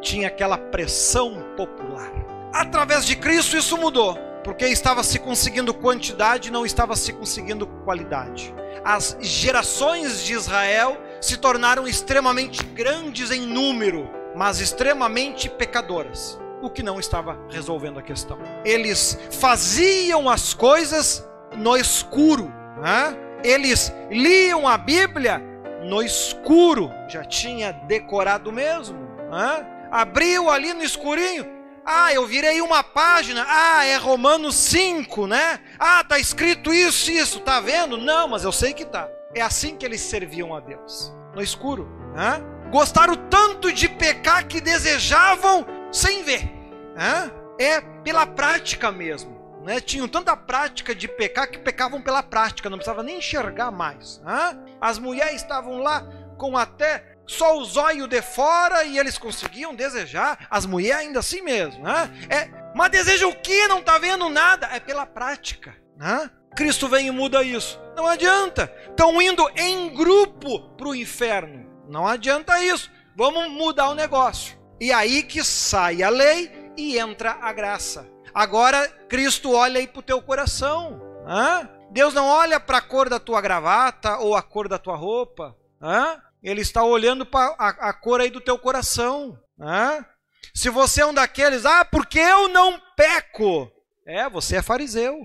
Tinha 0.00 0.28
aquela 0.28 0.56
pressão 0.56 1.42
popular. 1.56 2.35
Através 2.56 3.04
de 3.04 3.14
Cristo 3.14 3.54
isso 3.54 3.76
mudou, 3.76 4.16
porque 4.42 4.64
estava 4.66 5.02
se 5.02 5.18
conseguindo 5.18 5.74
quantidade, 5.74 6.50
não 6.50 6.64
estava 6.64 6.96
se 6.96 7.12
conseguindo 7.12 7.66
qualidade. 7.84 8.54
As 8.82 9.14
gerações 9.20 10.24
de 10.24 10.32
Israel 10.32 10.96
se 11.20 11.36
tornaram 11.36 11.86
extremamente 11.86 12.64
grandes 12.64 13.30
em 13.30 13.42
número, 13.42 14.08
mas 14.34 14.58
extremamente 14.58 15.50
pecadoras, 15.50 16.40
o 16.62 16.70
que 16.70 16.82
não 16.82 16.98
estava 16.98 17.38
resolvendo 17.50 17.98
a 17.98 18.02
questão. 18.02 18.38
Eles 18.64 19.18
faziam 19.32 20.26
as 20.26 20.54
coisas 20.54 21.22
no 21.54 21.76
escuro, 21.76 22.50
né? 22.80 23.14
eles 23.44 23.92
liam 24.10 24.66
a 24.66 24.78
Bíblia 24.78 25.42
no 25.82 26.02
escuro, 26.02 26.90
já 27.06 27.22
tinha 27.22 27.70
decorado 27.70 28.50
mesmo. 28.50 28.98
Né? 29.30 29.66
Abriu 29.90 30.48
ali 30.48 30.72
no 30.72 30.82
escurinho, 30.82 31.55
ah, 31.86 32.12
eu 32.12 32.26
virei 32.26 32.60
uma 32.60 32.82
página. 32.82 33.46
Ah, 33.48 33.84
é 33.84 33.96
Romanos 33.96 34.56
5, 34.56 35.26
né? 35.28 35.60
Ah, 35.78 36.02
tá 36.02 36.18
escrito 36.18 36.74
isso, 36.74 37.10
isso. 37.12 37.40
Tá 37.40 37.60
vendo? 37.60 37.96
Não, 37.96 38.26
mas 38.26 38.42
eu 38.42 38.50
sei 38.50 38.74
que 38.74 38.84
tá. 38.84 39.08
É 39.32 39.40
assim 39.40 39.76
que 39.76 39.86
eles 39.86 40.00
serviam 40.00 40.54
a 40.54 40.60
Deus, 40.60 41.12
no 41.34 41.40
escuro. 41.40 41.88
Né? 42.14 42.42
Gostaram 42.72 43.14
tanto 43.30 43.72
de 43.72 43.88
pecar 43.88 44.46
que 44.46 44.60
desejavam 44.60 45.64
sem 45.92 46.24
ver. 46.24 46.50
Né? 46.96 47.30
É 47.58 47.80
pela 48.02 48.26
prática 48.26 48.90
mesmo 48.90 49.36
né, 49.66 49.80
tinham 49.80 50.06
tanta 50.06 50.36
prática 50.36 50.94
de 50.94 51.08
pecar 51.08 51.50
que 51.50 51.58
pecavam 51.58 52.00
pela 52.00 52.22
prática, 52.22 52.70
não 52.70 52.78
precisava 52.78 53.02
nem 53.02 53.18
enxergar 53.18 53.72
mais. 53.72 54.20
Né? 54.20 54.56
As 54.80 54.96
mulheres 54.96 55.42
estavam 55.42 55.78
lá 55.78 56.06
com 56.38 56.56
até 56.56 57.15
só 57.26 57.58
os 57.58 57.76
olhos 57.76 58.08
de 58.08 58.22
fora 58.22 58.84
e 58.84 58.98
eles 58.98 59.18
conseguiam 59.18 59.74
desejar, 59.74 60.46
as 60.50 60.64
mulheres 60.64 61.00
ainda 61.00 61.18
assim 61.20 61.42
mesmo. 61.42 61.82
Né? 61.82 62.10
É, 62.30 62.50
mas 62.74 62.90
deseja 62.90 63.26
o 63.26 63.34
que? 63.34 63.66
Não 63.68 63.78
está 63.78 63.98
vendo 63.98 64.28
nada? 64.28 64.68
É 64.72 64.78
pela 64.78 65.04
prática. 65.04 65.74
Né? 65.96 66.30
Cristo 66.54 66.88
vem 66.88 67.08
e 67.08 67.10
muda 67.10 67.42
isso. 67.42 67.80
Não 67.96 68.06
adianta. 68.06 68.72
Estão 68.88 69.20
indo 69.20 69.48
em 69.56 69.94
grupo 69.94 70.60
para 70.76 70.88
o 70.88 70.94
inferno. 70.94 71.66
Não 71.88 72.06
adianta 72.06 72.62
isso. 72.62 72.90
Vamos 73.16 73.50
mudar 73.50 73.88
o 73.88 73.94
negócio. 73.94 74.58
E 74.80 74.92
aí 74.92 75.22
que 75.22 75.42
sai 75.42 76.02
a 76.02 76.08
lei 76.08 76.72
e 76.76 76.98
entra 76.98 77.38
a 77.40 77.52
graça. 77.52 78.06
Agora 78.34 78.86
Cristo 79.08 79.52
olha 79.52 79.80
aí 79.80 79.86
para 79.86 80.00
o 80.00 80.02
teu 80.02 80.20
coração. 80.20 81.00
Hã? 81.26 81.68
Deus 81.90 82.12
não 82.12 82.26
olha 82.26 82.60
para 82.60 82.78
a 82.78 82.82
cor 82.82 83.08
da 83.08 83.18
tua 83.18 83.40
gravata 83.40 84.18
ou 84.18 84.34
a 84.34 84.42
cor 84.42 84.68
da 84.68 84.78
tua 84.78 84.96
roupa. 84.96 85.56
Hã? 85.80 86.20
Ele 86.46 86.60
está 86.60 86.84
olhando 86.84 87.26
para 87.26 87.56
a, 87.58 87.88
a, 87.88 87.92
cor 87.92 88.20
aí 88.20 88.30
do 88.30 88.40
teu 88.40 88.56
coração. 88.56 89.36
Hã? 89.60 90.06
Se 90.54 90.70
você 90.70 91.02
é 91.02 91.06
um 91.06 91.12
daqueles, 91.12 91.66
ah, 91.66 91.84
porque 91.84 92.20
eu 92.20 92.48
não 92.48 92.80
peco. 92.96 93.68
É, 94.06 94.30
você 94.30 94.54
é 94.54 94.62
fariseu. 94.62 95.18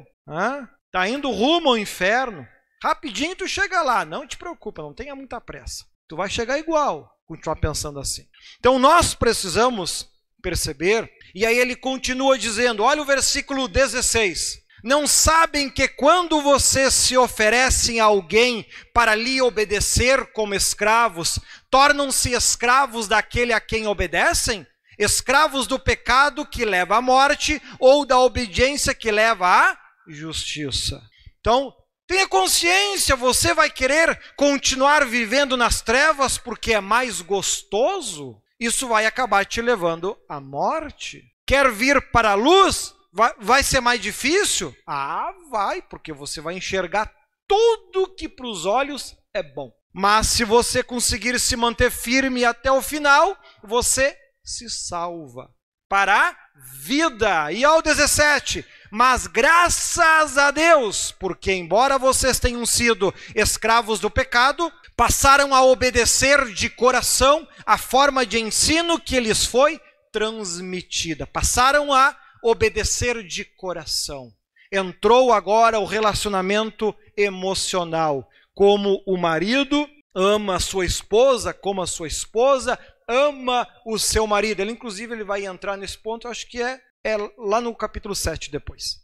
Está 0.87 1.07
indo 1.07 1.29
rumo 1.29 1.69
ao 1.69 1.77
inferno. 1.77 2.43
Rapidinho 2.81 3.35
tu 3.35 3.47
chega 3.47 3.83
lá. 3.83 4.03
Não 4.03 4.25
te 4.25 4.35
preocupa, 4.35 4.81
não 4.81 4.95
tenha 4.95 5.15
muita 5.15 5.39
pressa. 5.39 5.85
Tu 6.07 6.15
vai 6.15 6.27
chegar 6.27 6.57
igual, 6.57 7.07
continuar 7.27 7.57
pensando 7.57 7.99
assim. 7.99 8.23
Então 8.57 8.79
nós 8.79 9.13
precisamos 9.13 10.09
perceber 10.41 11.07
e 11.35 11.45
aí 11.45 11.55
ele 11.55 11.75
continua 11.75 12.35
dizendo: 12.35 12.81
olha 12.81 12.99
o 12.99 13.05
versículo 13.05 13.67
16. 13.67 14.60
Não 14.83 15.05
sabem 15.05 15.69
que 15.69 15.87
quando 15.87 16.41
vocês 16.41 16.93
se 16.93 17.17
oferecem 17.17 17.99
a 17.99 18.05
alguém 18.05 18.65
para 18.93 19.15
lhe 19.15 19.41
obedecer 19.41 20.31
como 20.33 20.55
escravos, 20.55 21.39
tornam-se 21.69 22.33
escravos 22.33 23.07
daquele 23.07 23.53
a 23.53 23.59
quem 23.59 23.87
obedecem? 23.87 24.65
Escravos 24.97 25.67
do 25.67 25.79
pecado 25.79 26.45
que 26.45 26.65
leva 26.65 26.97
à 26.97 27.01
morte 27.01 27.61
ou 27.79 28.05
da 28.05 28.19
obediência 28.19 28.93
que 28.93 29.11
leva 29.11 29.47
à 29.47 29.77
justiça. 30.07 31.01
Então, 31.39 31.73
tenha 32.07 32.27
consciência, 32.27 33.15
você 33.15 33.53
vai 33.53 33.69
querer 33.69 34.19
continuar 34.35 35.05
vivendo 35.05 35.55
nas 35.55 35.81
trevas 35.81 36.37
porque 36.37 36.73
é 36.73 36.81
mais 36.81 37.21
gostoso? 37.21 38.41
isso 38.61 38.87
vai 38.87 39.07
acabar 39.07 39.43
te 39.43 39.59
levando 39.59 40.15
à 40.29 40.39
morte. 40.39 41.23
Quer 41.47 41.71
vir 41.71 41.99
para 42.11 42.31
a 42.31 42.35
luz? 42.35 42.93
Vai, 43.11 43.33
vai 43.39 43.63
ser 43.63 43.81
mais 43.81 43.99
difícil? 43.99 44.75
Ah, 44.87 45.33
vai, 45.49 45.81
porque 45.81 46.13
você 46.13 46.39
vai 46.39 46.55
enxergar 46.55 47.11
tudo 47.47 48.13
que 48.15 48.29
para 48.29 48.47
os 48.47 48.65
olhos 48.65 49.15
é 49.33 49.43
bom. 49.43 49.71
Mas 49.93 50.27
se 50.27 50.45
você 50.45 50.81
conseguir 50.81 51.37
se 51.39 51.55
manter 51.55 51.91
firme 51.91 52.45
até 52.45 52.71
o 52.71 52.81
final, 52.81 53.37
você 53.61 54.17
se 54.43 54.69
salva 54.69 55.49
para 55.89 56.29
a 56.29 56.35
vida. 56.55 57.51
E 57.51 57.65
ao 57.65 57.81
17, 57.81 58.65
mas 58.89 59.27
graças 59.27 60.37
a 60.37 60.49
Deus, 60.51 61.11
porque 61.11 61.51
embora 61.51 61.97
vocês 61.97 62.39
tenham 62.39 62.65
sido 62.65 63.13
escravos 63.35 63.99
do 63.99 64.09
pecado, 64.09 64.71
passaram 64.95 65.53
a 65.53 65.61
obedecer 65.63 66.53
de 66.53 66.69
coração 66.69 67.45
a 67.65 67.77
forma 67.77 68.25
de 68.25 68.39
ensino 68.39 68.97
que 68.97 69.19
lhes 69.19 69.45
foi 69.45 69.81
transmitida. 70.13 71.27
Passaram 71.27 71.93
a 71.93 72.17
obedecer 72.43 73.23
de 73.23 73.45
coração. 73.45 74.31
Entrou 74.71 75.33
agora 75.33 75.79
o 75.79 75.85
relacionamento 75.85 76.95
emocional, 77.15 78.27
como 78.53 79.03
o 79.05 79.17
marido 79.17 79.87
ama 80.15 80.55
a 80.55 80.59
sua 80.59 80.85
esposa, 80.85 81.53
como 81.53 81.81
a 81.81 81.87
sua 81.87 82.07
esposa 82.07 82.79
ama 83.07 83.67
o 83.85 83.99
seu 83.99 84.25
marido. 84.25 84.61
Ele, 84.61 84.71
inclusive, 84.71 85.13
ele 85.13 85.23
vai 85.23 85.45
entrar 85.45 85.77
nesse 85.77 85.97
ponto, 85.97 86.27
acho 86.27 86.47
que 86.47 86.61
é, 86.61 86.79
é 87.03 87.17
lá 87.37 87.59
no 87.59 87.75
capítulo 87.75 88.15
7 88.15 88.49
depois. 88.49 89.01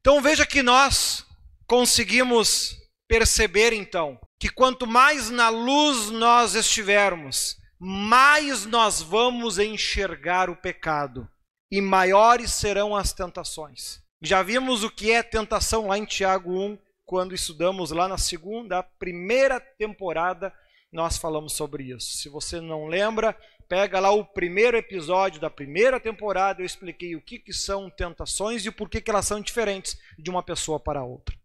Então 0.00 0.22
veja 0.22 0.46
que 0.46 0.62
nós 0.62 1.26
conseguimos 1.66 2.76
perceber 3.06 3.72
então 3.72 4.18
que 4.38 4.48
quanto 4.48 4.86
mais 4.86 5.28
na 5.28 5.50
luz 5.50 6.08
nós 6.10 6.54
estivermos, 6.54 7.56
mais 7.78 8.64
nós 8.64 9.02
vamos 9.02 9.58
enxergar 9.58 10.48
o 10.48 10.56
pecado 10.56 11.28
e 11.70 11.80
maiores 11.80 12.52
serão 12.52 12.96
as 12.96 13.12
tentações. 13.12 14.00
Já 14.20 14.42
vimos 14.42 14.84
o 14.84 14.90
que 14.90 15.12
é 15.12 15.22
tentação 15.22 15.86
lá 15.86 15.96
em 15.96 16.04
Tiago 16.04 16.52
1, 16.52 16.78
quando 17.06 17.34
estudamos 17.34 17.90
lá 17.90 18.06
na 18.06 18.18
segunda, 18.18 18.82
primeira 18.82 19.58
temporada, 19.58 20.52
nós 20.92 21.16
falamos 21.16 21.54
sobre 21.54 21.84
isso. 21.84 22.18
Se 22.18 22.28
você 22.28 22.60
não 22.60 22.86
lembra, 22.86 23.36
pega 23.68 24.00
lá 24.00 24.10
o 24.10 24.24
primeiro 24.24 24.76
episódio 24.76 25.40
da 25.40 25.48
primeira 25.48 26.00
temporada, 26.00 26.60
eu 26.60 26.66
expliquei 26.66 27.14
o 27.14 27.22
que, 27.22 27.38
que 27.38 27.52
são 27.52 27.88
tentações 27.88 28.66
e 28.66 28.70
por 28.70 28.88
que, 28.88 29.00
que 29.00 29.10
elas 29.10 29.26
são 29.26 29.40
diferentes 29.40 29.96
de 30.18 30.28
uma 30.28 30.42
pessoa 30.42 30.78
para 30.78 31.04
outra. 31.04 31.36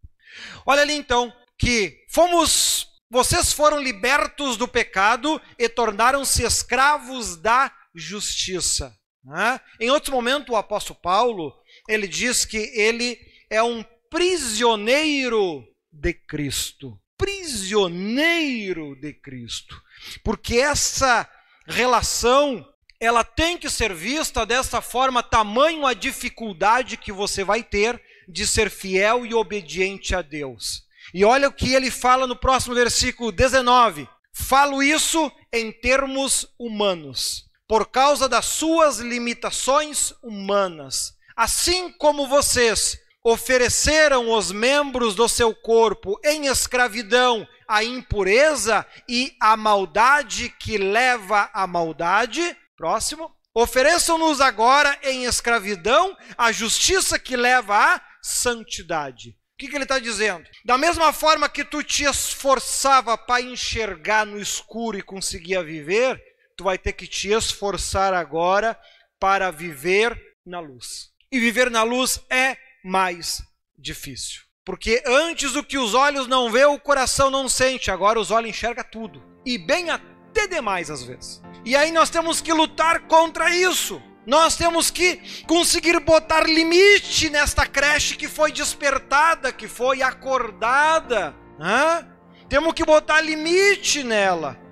Olha 0.66 0.82
ali 0.82 0.94
então, 0.94 1.32
que 1.58 2.04
fomos, 2.10 2.88
vocês 3.10 3.54
foram 3.54 3.80
libertos 3.80 4.58
do 4.58 4.68
pecado 4.68 5.42
e 5.58 5.70
tornaram-se 5.70 6.44
escravos 6.44 7.38
da 7.38 7.72
justiça. 7.94 8.96
Né? 9.26 9.60
Em 9.80 9.90
outro 9.90 10.14
momento, 10.14 10.52
o 10.52 10.56
apóstolo 10.56 11.00
Paulo 11.02 11.54
ele 11.88 12.08
diz 12.08 12.46
que 12.46 12.58
ele 12.58 13.20
é 13.50 13.62
um 13.64 13.84
prisioneiro 14.10 15.68
de 15.92 16.14
Cristo. 16.14 17.00
Prisioneiro 17.18 18.96
de 18.96 19.14
Cristo. 19.14 19.82
Porque 20.24 20.58
essa 20.58 21.28
relação 21.66 22.66
ela 23.00 23.24
tem 23.24 23.58
que 23.58 23.70
ser 23.70 23.94
vista 23.94 24.46
dessa 24.46 24.82
forma, 24.82 25.22
tamanho 25.22 25.86
a 25.86 25.94
dificuldade 25.94 26.98
que 26.98 27.12
você 27.12 27.44
vai 27.44 27.64
ter 27.64 28.02
de 28.28 28.48
ser 28.48 28.70
fiel 28.70 29.26
e 29.26 29.34
obediente 29.34 30.16
a 30.16 30.22
Deus. 30.22 30.84
E 31.14 31.24
olha 31.24 31.50
o 31.50 31.54
que 31.54 31.74
ele 31.74 31.92
fala 31.92 32.26
no 32.26 32.36
próximo 32.36 32.74
versículo 32.74 33.32
19. 33.32 34.08
Falo 34.34 34.82
isso 34.82 35.32
em 35.52 35.72
termos 35.72 36.48
humanos, 36.60 37.46
por 37.68 37.88
causa 37.88 38.30
das 38.30 38.46
suas 38.46 39.00
limitações 39.00 40.14
humanas. 40.22 41.14
Assim 41.36 41.92
como 41.92 42.28
vocês 42.28 42.98
ofereceram 43.24 44.32
os 44.32 44.52
membros 44.52 45.16
do 45.16 45.28
seu 45.28 45.54
corpo 45.54 46.20
em 46.24 46.46
escravidão 46.46 47.48
à 47.68 47.84
impureza 47.84 48.86
e 49.10 49.36
à 49.42 49.58
maldade 49.58 50.50
que 50.60 50.78
leva 50.78 51.50
à 51.54 51.66
maldade, 51.66 52.56
Próximo. 52.76 53.34
Ofereçam-nos 53.54 54.42
agora 54.42 55.00
em 55.02 55.24
escravidão 55.24 56.16
a 56.38 56.52
justiça 56.52 57.18
que 57.18 57.38
leva 57.38 57.96
à 57.96 58.02
santidade. 58.22 59.30
O 59.30 59.58
que, 59.58 59.70
que 59.70 59.76
ele 59.78 59.86
está 59.86 59.98
dizendo? 59.98 60.44
Da 60.66 60.78
mesma 60.78 61.14
forma 61.14 61.48
que 61.48 61.64
tu 61.64 61.82
te 61.82 62.04
esforçava 62.04 63.18
para 63.18 63.42
enxergar 63.42 64.26
no 64.26 64.38
escuro 64.38 64.98
e 64.98 65.02
conseguia 65.02 65.64
viver, 65.64 66.22
tu 66.56 66.64
vai 66.64 66.78
ter 66.78 66.94
que 66.94 67.08
te 67.08 67.30
esforçar 67.30 68.14
agora 68.14 68.80
para 69.20 69.52
viver 69.52 70.20
na 70.46 70.60
luz. 70.60 71.10
E 71.32 71.40
viver 71.40 71.70
na 71.70 71.84
luz 71.84 72.20
é 72.30 72.58
mais 72.84 73.42
difícil. 73.78 74.42
Porque 74.64 75.04
antes 75.06 75.56
o 75.56 75.64
que 75.64 75.78
os 75.78 75.94
olhos 75.94 76.28
não 76.28 76.52
vê, 76.52 76.66
o 76.66 76.80
coração 76.80 77.30
não 77.30 77.48
sente. 77.48 77.92
Agora 77.92 78.20
os 78.20 78.32
olhos 78.32 78.50
enxergam 78.50 78.84
tudo. 78.92 79.24
E 79.46 79.58
bem 79.58 79.90
até 79.90 80.48
demais 80.48 80.90
às 80.90 81.04
vezes. 81.04 81.42
E 81.64 81.76
aí 81.76 81.92
nós 81.92 82.10
temos 82.10 82.42
que 82.42 82.52
lutar 82.52 83.02
contra 83.08 83.54
isso. 83.56 84.02
Nós 84.26 84.56
temos 84.56 84.90
que 84.90 85.22
conseguir 85.46 86.00
botar 86.00 86.48
limite 86.48 87.30
nesta 87.30 87.68
creche 87.68 88.16
que 88.16 88.28
foi 88.28 88.52
despertada, 88.52 89.54
que 89.54 89.68
foi 89.68 90.02
acordada. 90.02 91.36
Hã? 91.60 92.08
Temos 92.50 92.74
que 92.74 92.84
botar 92.84 93.22
limite 93.22 94.04
nela. 94.04 94.65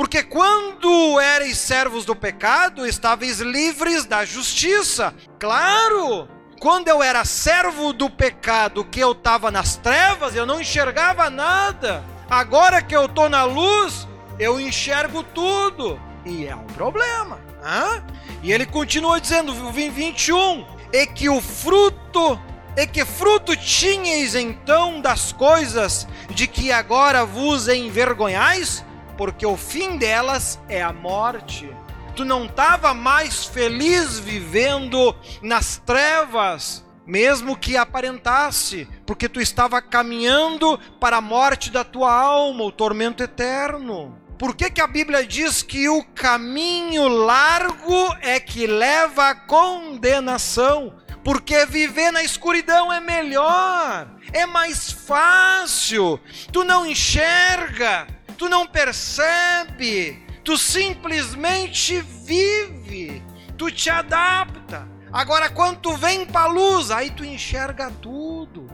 Porque 0.00 0.22
quando 0.22 1.20
erais 1.20 1.58
servos 1.58 2.06
do 2.06 2.16
pecado, 2.16 2.86
estáveis 2.86 3.38
livres 3.40 4.06
da 4.06 4.24
justiça. 4.24 5.14
Claro! 5.38 6.26
Quando 6.58 6.88
eu 6.88 7.02
era 7.02 7.22
servo 7.26 7.92
do 7.92 8.08
pecado, 8.08 8.82
que 8.82 8.98
eu 8.98 9.12
estava 9.12 9.50
nas 9.50 9.76
trevas, 9.76 10.34
eu 10.34 10.46
não 10.46 10.58
enxergava 10.58 11.28
nada. 11.28 12.02
Agora 12.30 12.80
que 12.80 12.96
eu 12.96 13.04
estou 13.04 13.28
na 13.28 13.44
luz, 13.44 14.08
eu 14.38 14.58
enxergo 14.58 15.22
tudo. 15.22 16.00
E 16.24 16.46
é 16.46 16.56
um 16.56 16.64
problema. 16.64 17.38
Hã? 17.62 18.02
E 18.42 18.52
ele 18.52 18.64
continua 18.64 19.20
dizendo, 19.20 19.52
21, 19.52 20.64
e 20.94 21.06
que 21.08 21.28
o 21.28 21.42
fruto, 21.42 22.40
e 22.74 22.86
que 22.86 23.04
fruto 23.04 23.54
tinhais 23.54 24.34
então 24.34 24.98
das 25.02 25.30
coisas 25.30 26.08
de 26.30 26.46
que 26.46 26.72
agora 26.72 27.26
vos 27.26 27.68
envergonhais? 27.68 28.82
Porque 29.20 29.44
o 29.44 29.54
fim 29.54 29.98
delas 29.98 30.58
é 30.66 30.80
a 30.80 30.94
morte. 30.94 31.68
Tu 32.16 32.24
não 32.24 32.46
estava 32.46 32.94
mais 32.94 33.44
feliz 33.44 34.18
vivendo 34.18 35.14
nas 35.42 35.76
trevas, 35.76 36.82
mesmo 37.06 37.54
que 37.54 37.76
aparentasse, 37.76 38.88
porque 39.04 39.28
tu 39.28 39.38
estava 39.38 39.82
caminhando 39.82 40.80
para 40.98 41.18
a 41.18 41.20
morte 41.20 41.70
da 41.70 41.84
tua 41.84 42.10
alma, 42.10 42.64
o 42.64 42.72
tormento 42.72 43.22
eterno. 43.22 44.18
Por 44.38 44.56
que, 44.56 44.70
que 44.70 44.80
a 44.80 44.86
Bíblia 44.86 45.26
diz 45.26 45.62
que 45.62 45.86
o 45.86 46.02
caminho 46.02 47.06
largo 47.06 48.16
é 48.22 48.40
que 48.40 48.66
leva 48.66 49.28
à 49.28 49.34
condenação? 49.34 50.94
Porque 51.22 51.66
viver 51.66 52.10
na 52.10 52.22
escuridão 52.22 52.90
é 52.90 53.00
melhor, 53.00 54.08
é 54.32 54.46
mais 54.46 54.90
fácil. 54.90 56.18
Tu 56.50 56.64
não 56.64 56.86
enxerga, 56.86 58.06
tu 58.40 58.48
não 58.48 58.66
percebe, 58.66 60.26
tu 60.42 60.56
simplesmente 60.56 62.00
vive, 62.00 63.22
tu 63.58 63.70
te 63.70 63.90
adapta. 63.90 64.88
Agora, 65.12 65.50
quando 65.50 65.80
tu 65.80 65.94
vem 65.94 66.24
para 66.24 66.46
a 66.46 66.46
luz, 66.46 66.90
aí 66.90 67.10
tu 67.10 67.22
enxerga 67.22 67.92
tudo. 68.00 68.66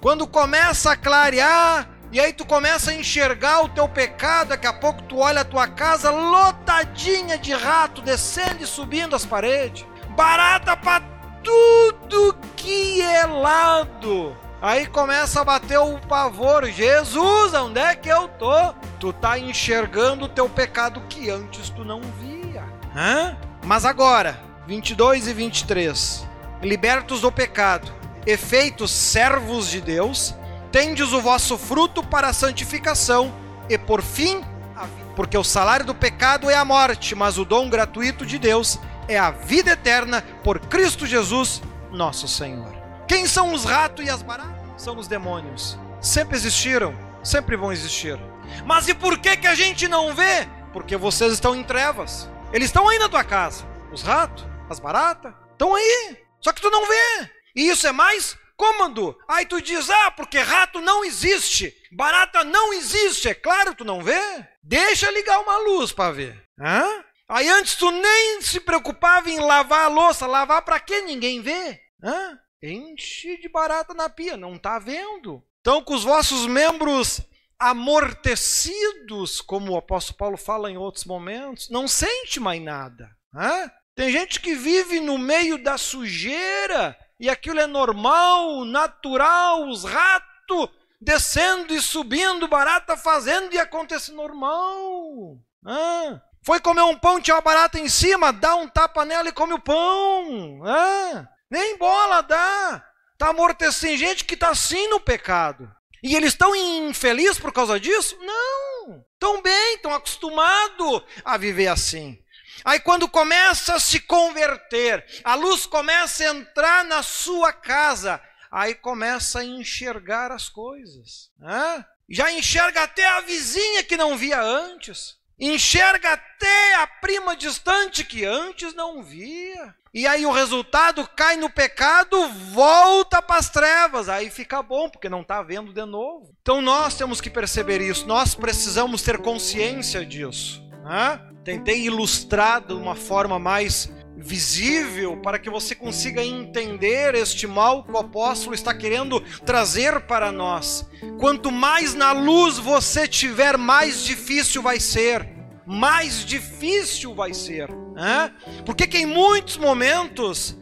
Quando 0.00 0.24
começa 0.24 0.92
a 0.92 0.96
clarear, 0.96 1.90
e 2.12 2.20
aí 2.20 2.32
tu 2.32 2.46
começa 2.46 2.92
a 2.92 2.94
enxergar 2.94 3.64
o 3.64 3.70
teu 3.70 3.88
pecado, 3.88 4.50
daqui 4.50 4.68
a 4.68 4.72
pouco 4.72 5.02
tu 5.02 5.18
olha 5.18 5.40
a 5.40 5.44
tua 5.44 5.66
casa 5.66 6.12
lotadinha 6.12 7.36
de 7.36 7.52
rato 7.52 8.02
descendo 8.02 8.62
e 8.62 8.66
subindo 8.68 9.16
as 9.16 9.26
paredes. 9.26 9.84
Barata 10.10 10.76
para 10.76 11.02
tudo 11.42 12.38
que 12.54 13.02
é 13.02 13.26
lado. 13.26 14.43
Aí 14.64 14.86
começa 14.86 15.42
a 15.42 15.44
bater 15.44 15.78
o 15.78 15.98
pavor. 15.98 16.64
Jesus, 16.70 17.52
onde 17.52 17.78
é 17.78 17.94
que 17.94 18.08
eu 18.08 18.28
tô? 18.28 18.72
Tu 18.98 19.12
tá 19.12 19.38
enxergando 19.38 20.24
o 20.24 20.28
teu 20.28 20.48
pecado 20.48 21.02
que 21.06 21.28
antes 21.28 21.68
tu 21.68 21.84
não 21.84 22.00
via. 22.18 22.64
Hã? 22.96 23.36
Mas 23.62 23.84
agora, 23.84 24.40
22 24.66 25.28
e 25.28 25.34
23. 25.34 26.26
Libertos 26.62 27.20
do 27.20 27.30
pecado, 27.30 27.92
efeitos 28.26 28.90
servos 28.90 29.68
de 29.68 29.82
Deus, 29.82 30.34
tendes 30.72 31.12
o 31.12 31.20
vosso 31.20 31.58
fruto 31.58 32.02
para 32.02 32.28
a 32.28 32.32
santificação 32.32 33.34
e 33.68 33.76
por 33.76 34.00
fim 34.00 34.42
a 34.74 34.86
vida. 34.86 35.10
Porque 35.14 35.36
o 35.36 35.44
salário 35.44 35.84
do 35.84 35.94
pecado 35.94 36.48
é 36.48 36.54
a 36.54 36.64
morte, 36.64 37.14
mas 37.14 37.36
o 37.36 37.44
dom 37.44 37.68
gratuito 37.68 38.24
de 38.24 38.38
Deus 38.38 38.80
é 39.08 39.18
a 39.18 39.30
vida 39.30 39.72
eterna 39.72 40.24
por 40.42 40.58
Cristo 40.58 41.06
Jesus, 41.06 41.60
nosso 41.92 42.26
Senhor. 42.26 42.83
Quem 43.06 43.26
são 43.26 43.52
os 43.52 43.64
ratos 43.64 44.04
e 44.04 44.10
as 44.10 44.22
baratas? 44.22 44.82
São 44.82 44.96
os 44.96 45.06
demônios. 45.06 45.78
Sempre 46.00 46.36
existiram, 46.36 46.94
sempre 47.22 47.56
vão 47.56 47.72
existir. 47.72 48.18
Mas 48.64 48.88
e 48.88 48.94
por 48.94 49.18
que 49.18 49.36
que 49.36 49.46
a 49.46 49.54
gente 49.54 49.86
não 49.88 50.14
vê? 50.14 50.48
Porque 50.72 50.96
vocês 50.96 51.32
estão 51.32 51.54
em 51.54 51.62
trevas. 51.62 52.28
Eles 52.52 52.66
estão 52.68 52.88
aí 52.88 52.98
na 52.98 53.08
tua 53.08 53.24
casa. 53.24 53.64
Os 53.92 54.02
ratos, 54.02 54.44
as 54.68 54.80
baratas, 54.80 55.32
estão 55.52 55.74
aí. 55.74 56.18
Só 56.40 56.52
que 56.52 56.60
tu 56.60 56.70
não 56.70 56.86
vê. 56.86 57.30
E 57.54 57.68
isso 57.68 57.86
é 57.86 57.92
mais 57.92 58.36
cômodo. 58.56 59.16
Aí 59.28 59.46
tu 59.46 59.60
diz, 59.60 59.88
ah, 59.90 60.10
porque 60.10 60.38
rato 60.38 60.80
não 60.80 61.04
existe, 61.04 61.74
barata 61.92 62.44
não 62.44 62.72
existe. 62.72 63.28
É 63.28 63.34
claro, 63.34 63.74
tu 63.74 63.84
não 63.84 64.02
vê? 64.02 64.20
Deixa 64.62 65.10
ligar 65.10 65.40
uma 65.40 65.58
luz 65.58 65.92
para 65.92 66.12
ver. 66.12 66.42
Hã? 66.60 67.04
Aí 67.28 67.48
antes 67.48 67.74
tu 67.74 67.90
nem 67.90 68.42
se 68.42 68.60
preocupava 68.60 69.30
em 69.30 69.40
lavar 69.40 69.86
a 69.86 69.88
louça. 69.88 70.26
Lavar 70.26 70.62
para 70.62 70.80
que 70.80 71.02
ninguém 71.02 71.40
vê? 71.40 71.80
Hã? 72.02 72.38
Enche 72.64 73.36
de 73.36 73.48
barata 73.48 73.92
na 73.92 74.08
pia, 74.08 74.36
não 74.36 74.58
tá 74.58 74.78
vendo. 74.78 75.44
Então, 75.60 75.82
com 75.82 75.94
os 75.94 76.02
vossos 76.02 76.46
membros 76.46 77.20
amortecidos, 77.58 79.40
como 79.40 79.72
o 79.72 79.76
apóstolo 79.76 80.16
Paulo 80.16 80.36
fala 80.36 80.70
em 80.70 80.76
outros 80.78 81.04
momentos, 81.04 81.68
não 81.68 81.86
sente 81.86 82.40
mais 82.40 82.62
nada. 82.62 83.10
Hã? 83.34 83.70
Tem 83.94 84.10
gente 84.10 84.40
que 84.40 84.54
vive 84.54 84.98
no 84.98 85.18
meio 85.18 85.62
da 85.62 85.76
sujeira 85.76 86.96
e 87.20 87.28
aquilo 87.28 87.60
é 87.60 87.66
normal, 87.66 88.64
natural, 88.64 89.68
os 89.68 89.84
ratos 89.84 90.68
descendo 91.00 91.74
e 91.74 91.82
subindo, 91.82 92.48
barata 92.48 92.96
fazendo 92.96 93.52
e 93.54 93.58
acontece 93.58 94.10
normal. 94.12 95.38
Ah, 95.64 96.20
foi 96.42 96.60
comer 96.60 96.82
um 96.82 96.98
pão, 96.98 97.20
tinha 97.20 97.36
uma 97.36 97.42
barata 97.42 97.78
em 97.78 97.88
cima, 97.88 98.32
dá 98.32 98.54
um 98.56 98.68
tapa 98.68 99.04
nela 99.04 99.28
e 99.28 99.32
come 99.32 99.52
o 99.52 99.60
pão. 99.60 100.62
Ah, 100.64 101.28
nem 101.54 101.78
bola 101.78 102.20
dá. 102.20 102.84
Está 103.12 103.28
amortecendo 103.28 103.96
gente 103.96 104.24
que 104.24 104.34
está 104.34 104.48
assim 104.48 104.88
no 104.88 104.98
pecado. 104.98 105.70
E 106.02 106.16
eles 106.16 106.32
estão 106.32 106.54
infelizes 106.54 107.38
por 107.38 107.52
causa 107.52 107.78
disso? 107.78 108.18
Não. 108.20 109.04
Estão 109.12 109.40
bem, 109.40 109.76
estão 109.76 109.94
acostumados 109.94 111.02
a 111.24 111.36
viver 111.36 111.68
assim. 111.68 112.18
Aí 112.64 112.80
quando 112.80 113.08
começa 113.08 113.74
a 113.74 113.80
se 113.80 114.00
converter, 114.00 115.06
a 115.22 115.36
luz 115.36 115.64
começa 115.64 116.24
a 116.24 116.34
entrar 116.34 116.84
na 116.84 117.02
sua 117.04 117.52
casa, 117.52 118.20
aí 118.50 118.74
começa 118.74 119.38
a 119.38 119.44
enxergar 119.44 120.32
as 120.32 120.48
coisas. 120.48 121.30
Né? 121.38 121.86
Já 122.10 122.32
enxerga 122.32 122.82
até 122.82 123.06
a 123.06 123.20
vizinha 123.20 123.84
que 123.84 123.96
não 123.96 124.16
via 124.16 124.42
antes. 124.42 125.16
Enxerga 125.46 126.14
até 126.14 126.76
a 126.76 126.86
prima 126.86 127.36
distante 127.36 128.02
que 128.02 128.24
antes 128.24 128.74
não 128.74 129.02
via. 129.02 129.74
E 129.92 130.06
aí 130.06 130.24
o 130.24 130.32
resultado 130.32 131.06
cai 131.14 131.36
no 131.36 131.50
pecado, 131.50 132.28
volta 132.50 133.20
para 133.20 133.38
as 133.38 133.50
trevas. 133.50 134.08
Aí 134.08 134.30
fica 134.30 134.62
bom, 134.62 134.88
porque 134.88 135.06
não 135.06 135.20
está 135.20 135.42
vendo 135.42 135.70
de 135.70 135.84
novo. 135.84 136.34
Então 136.40 136.62
nós 136.62 136.94
temos 136.94 137.20
que 137.20 137.28
perceber 137.28 137.82
isso, 137.82 138.06
nós 138.06 138.34
precisamos 138.34 139.02
ter 139.02 139.18
consciência 139.18 140.02
disso. 140.04 140.62
Né? 140.82 141.20
Tentei 141.44 141.82
ilustrar 141.82 142.62
de 142.62 142.72
uma 142.72 142.94
forma 142.94 143.38
mais 143.38 143.92
visível 144.16 145.18
para 145.18 145.38
que 145.38 145.50
você 145.50 145.74
consiga 145.74 146.24
entender 146.24 147.14
este 147.14 147.46
mal 147.46 147.84
que 147.84 147.92
o 147.92 147.98
apóstolo 147.98 148.54
está 148.54 148.72
querendo 148.72 149.20
trazer 149.44 150.00
para 150.00 150.32
nós. 150.32 150.88
Quanto 151.18 151.52
mais 151.52 151.92
na 151.92 152.12
luz 152.12 152.58
você 152.58 153.06
tiver, 153.06 153.58
mais 153.58 154.02
difícil 154.04 154.62
vai 154.62 154.80
ser. 154.80 155.33
Mais 155.66 156.24
difícil 156.24 157.14
vai 157.14 157.32
ser. 157.34 157.70
Né? 157.94 158.32
Porque 158.64 158.86
que 158.86 158.98
em 158.98 159.06
muitos 159.06 159.56
momentos 159.56 160.56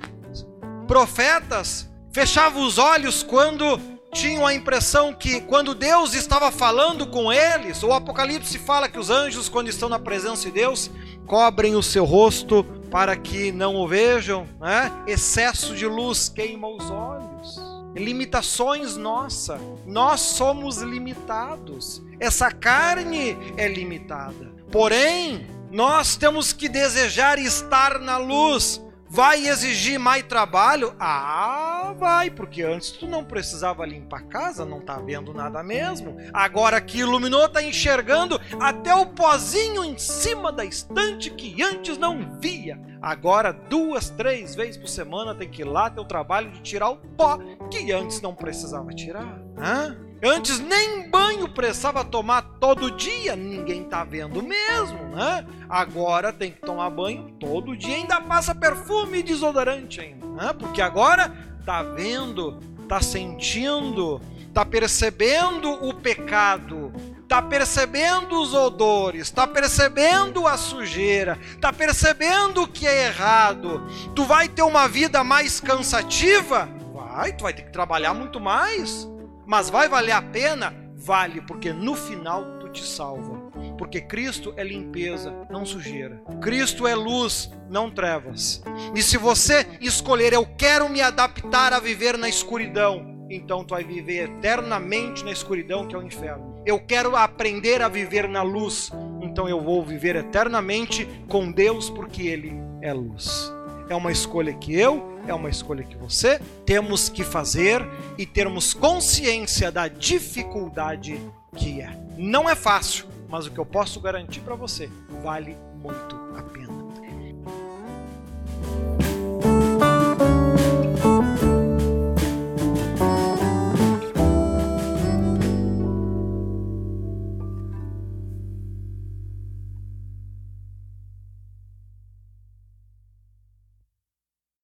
profetas 0.86 1.88
fechavam 2.12 2.62
os 2.62 2.78
olhos 2.78 3.22
quando 3.22 3.80
tinham 4.12 4.46
a 4.46 4.54
impressão 4.54 5.14
que 5.14 5.40
quando 5.40 5.74
Deus 5.74 6.14
estava 6.14 6.52
falando 6.52 7.06
com 7.06 7.32
eles, 7.32 7.82
o 7.82 7.92
Apocalipse 7.92 8.58
fala 8.58 8.88
que 8.88 8.98
os 8.98 9.08
anjos, 9.08 9.48
quando 9.48 9.68
estão 9.68 9.88
na 9.88 9.98
presença 9.98 10.44
de 10.44 10.52
Deus, 10.52 10.90
cobrem 11.26 11.74
o 11.74 11.82
seu 11.82 12.04
rosto 12.04 12.62
para 12.90 13.16
que 13.16 13.50
não 13.50 13.74
o 13.76 13.88
vejam, 13.88 14.46
né? 14.60 14.92
Excesso 15.06 15.74
de 15.74 15.86
luz 15.86 16.28
queima 16.28 16.68
os 16.68 16.90
olhos. 16.90 17.58
Limitações 17.94 18.98
nossa. 18.98 19.58
Nós 19.86 20.20
somos 20.20 20.78
limitados. 20.78 22.02
Essa 22.20 22.50
carne 22.50 23.36
é 23.56 23.66
limitada. 23.66 24.51
Porém, 24.72 25.46
nós 25.70 26.16
temos 26.16 26.52
que 26.52 26.68
desejar 26.68 27.38
estar 27.38 28.00
na 28.00 28.16
luz 28.16 28.80
Vai 29.14 29.46
exigir 29.46 29.98
mais 29.98 30.22
trabalho? 30.22 30.96
Ah, 30.98 31.94
vai, 31.98 32.30
porque 32.30 32.62
antes 32.62 32.92
tu 32.92 33.06
não 33.06 33.22
precisava 33.22 33.84
limpar 33.84 34.20
a 34.20 34.22
casa, 34.22 34.64
não 34.64 34.80
tá 34.80 34.96
vendo 34.96 35.34
nada 35.34 35.62
mesmo. 35.62 36.16
Agora 36.32 36.80
que 36.80 37.00
iluminou, 37.00 37.46
tá 37.46 37.62
enxergando 37.62 38.40
até 38.58 38.94
o 38.94 39.04
pozinho 39.04 39.84
em 39.84 39.98
cima 39.98 40.50
da 40.50 40.64
estante 40.64 41.28
que 41.28 41.62
antes 41.62 41.98
não 41.98 42.40
via. 42.40 42.80
Agora, 43.02 43.52
duas, 43.52 44.08
três 44.08 44.54
vezes 44.54 44.78
por 44.78 44.88
semana 44.88 45.34
tem 45.34 45.50
que 45.50 45.60
ir 45.60 45.66
lá 45.66 45.90
ter 45.90 46.00
o 46.00 46.06
trabalho 46.06 46.50
de 46.50 46.62
tirar 46.62 46.88
o 46.88 46.96
pó 46.96 47.38
que 47.70 47.92
antes 47.92 48.22
não 48.22 48.34
precisava 48.34 48.94
tirar. 48.94 49.38
Hã? 49.58 49.94
Antes 50.24 50.60
nem 50.60 51.10
banho 51.10 51.48
precisava 51.48 52.04
tomar 52.04 52.42
todo 52.60 52.92
dia, 52.92 53.34
ninguém 53.34 53.82
tá 53.82 54.04
vendo 54.04 54.40
mesmo, 54.40 55.08
né? 55.08 55.44
Agora 55.68 56.32
tem 56.32 56.52
que 56.52 56.60
tomar 56.60 56.90
banho 56.90 57.32
todo 57.40 57.76
dia, 57.76 57.96
ainda 57.96 58.20
passa 58.20 58.54
perfume 58.54 59.18
e 59.18 59.22
desodorante 59.24 60.00
ainda, 60.00 60.24
né? 60.28 60.52
Porque 60.56 60.80
agora 60.80 61.34
tá 61.66 61.82
vendo, 61.82 62.60
tá 62.88 63.00
sentindo, 63.00 64.20
tá 64.54 64.64
percebendo 64.64 65.68
o 65.84 65.92
pecado, 65.92 66.92
tá 67.26 67.42
percebendo 67.42 68.40
os 68.40 68.54
odores, 68.54 69.28
tá 69.28 69.44
percebendo 69.44 70.46
a 70.46 70.56
sujeira, 70.56 71.36
tá 71.60 71.72
percebendo 71.72 72.62
o 72.62 72.68
que 72.68 72.86
é 72.86 73.06
errado. 73.06 73.84
Tu 74.14 74.24
vai 74.24 74.48
ter 74.48 74.62
uma 74.62 74.86
vida 74.86 75.24
mais 75.24 75.58
cansativa? 75.58 76.68
Vai, 76.94 77.32
tu 77.32 77.42
vai 77.42 77.52
ter 77.52 77.62
que 77.62 77.72
trabalhar 77.72 78.14
muito 78.14 78.38
mais. 78.38 79.10
Mas 79.46 79.70
vai 79.70 79.88
valer 79.88 80.12
a 80.12 80.22
pena? 80.22 80.74
Vale, 80.94 81.40
porque 81.40 81.72
no 81.72 81.94
final 81.94 82.58
tu 82.60 82.68
te 82.68 82.84
salva. 82.84 83.50
Porque 83.76 84.00
Cristo 84.00 84.54
é 84.56 84.62
limpeza, 84.62 85.34
não 85.50 85.66
sujeira. 85.66 86.22
Cristo 86.40 86.86
é 86.86 86.94
luz, 86.94 87.50
não 87.68 87.90
trevas. 87.90 88.62
E 88.94 89.02
se 89.02 89.16
você 89.18 89.66
escolher, 89.80 90.32
eu 90.32 90.46
quero 90.56 90.88
me 90.88 91.00
adaptar 91.00 91.72
a 91.72 91.80
viver 91.80 92.16
na 92.16 92.28
escuridão, 92.28 93.26
então 93.28 93.64
tu 93.64 93.70
vai 93.74 93.82
viver 93.82 94.30
eternamente 94.30 95.24
na 95.24 95.32
escuridão, 95.32 95.86
que 95.86 95.94
é 95.94 95.98
o 95.98 96.02
inferno. 96.02 96.62
Eu 96.64 96.78
quero 96.78 97.16
aprender 97.16 97.82
a 97.82 97.88
viver 97.88 98.28
na 98.28 98.42
luz, 98.42 98.90
então 99.20 99.48
eu 99.48 99.60
vou 99.60 99.82
viver 99.82 100.14
eternamente 100.14 101.08
com 101.28 101.50
Deus, 101.50 101.90
porque 101.90 102.22
Ele 102.22 102.52
é 102.80 102.92
luz. 102.92 103.52
É 103.88 103.94
uma 103.96 104.12
escolha 104.12 104.54
que 104.54 104.78
eu 104.78 105.11
é 105.26 105.34
uma 105.34 105.50
escolha 105.50 105.84
que 105.84 105.96
você 105.96 106.40
temos 106.64 107.08
que 107.08 107.24
fazer 107.24 107.82
e 108.18 108.26
termos 108.26 108.74
consciência 108.74 109.70
da 109.70 109.88
dificuldade 109.88 111.20
que 111.56 111.80
é. 111.80 111.96
Não 112.16 112.48
é 112.48 112.54
fácil, 112.54 113.06
mas 113.28 113.46
o 113.46 113.50
que 113.50 113.58
eu 113.58 113.66
posso 113.66 114.00
garantir 114.00 114.40
para 114.40 114.54
você 114.54 114.90
vale 115.22 115.56
muito 115.74 116.16
a 116.36 116.42
pena. 116.42 116.61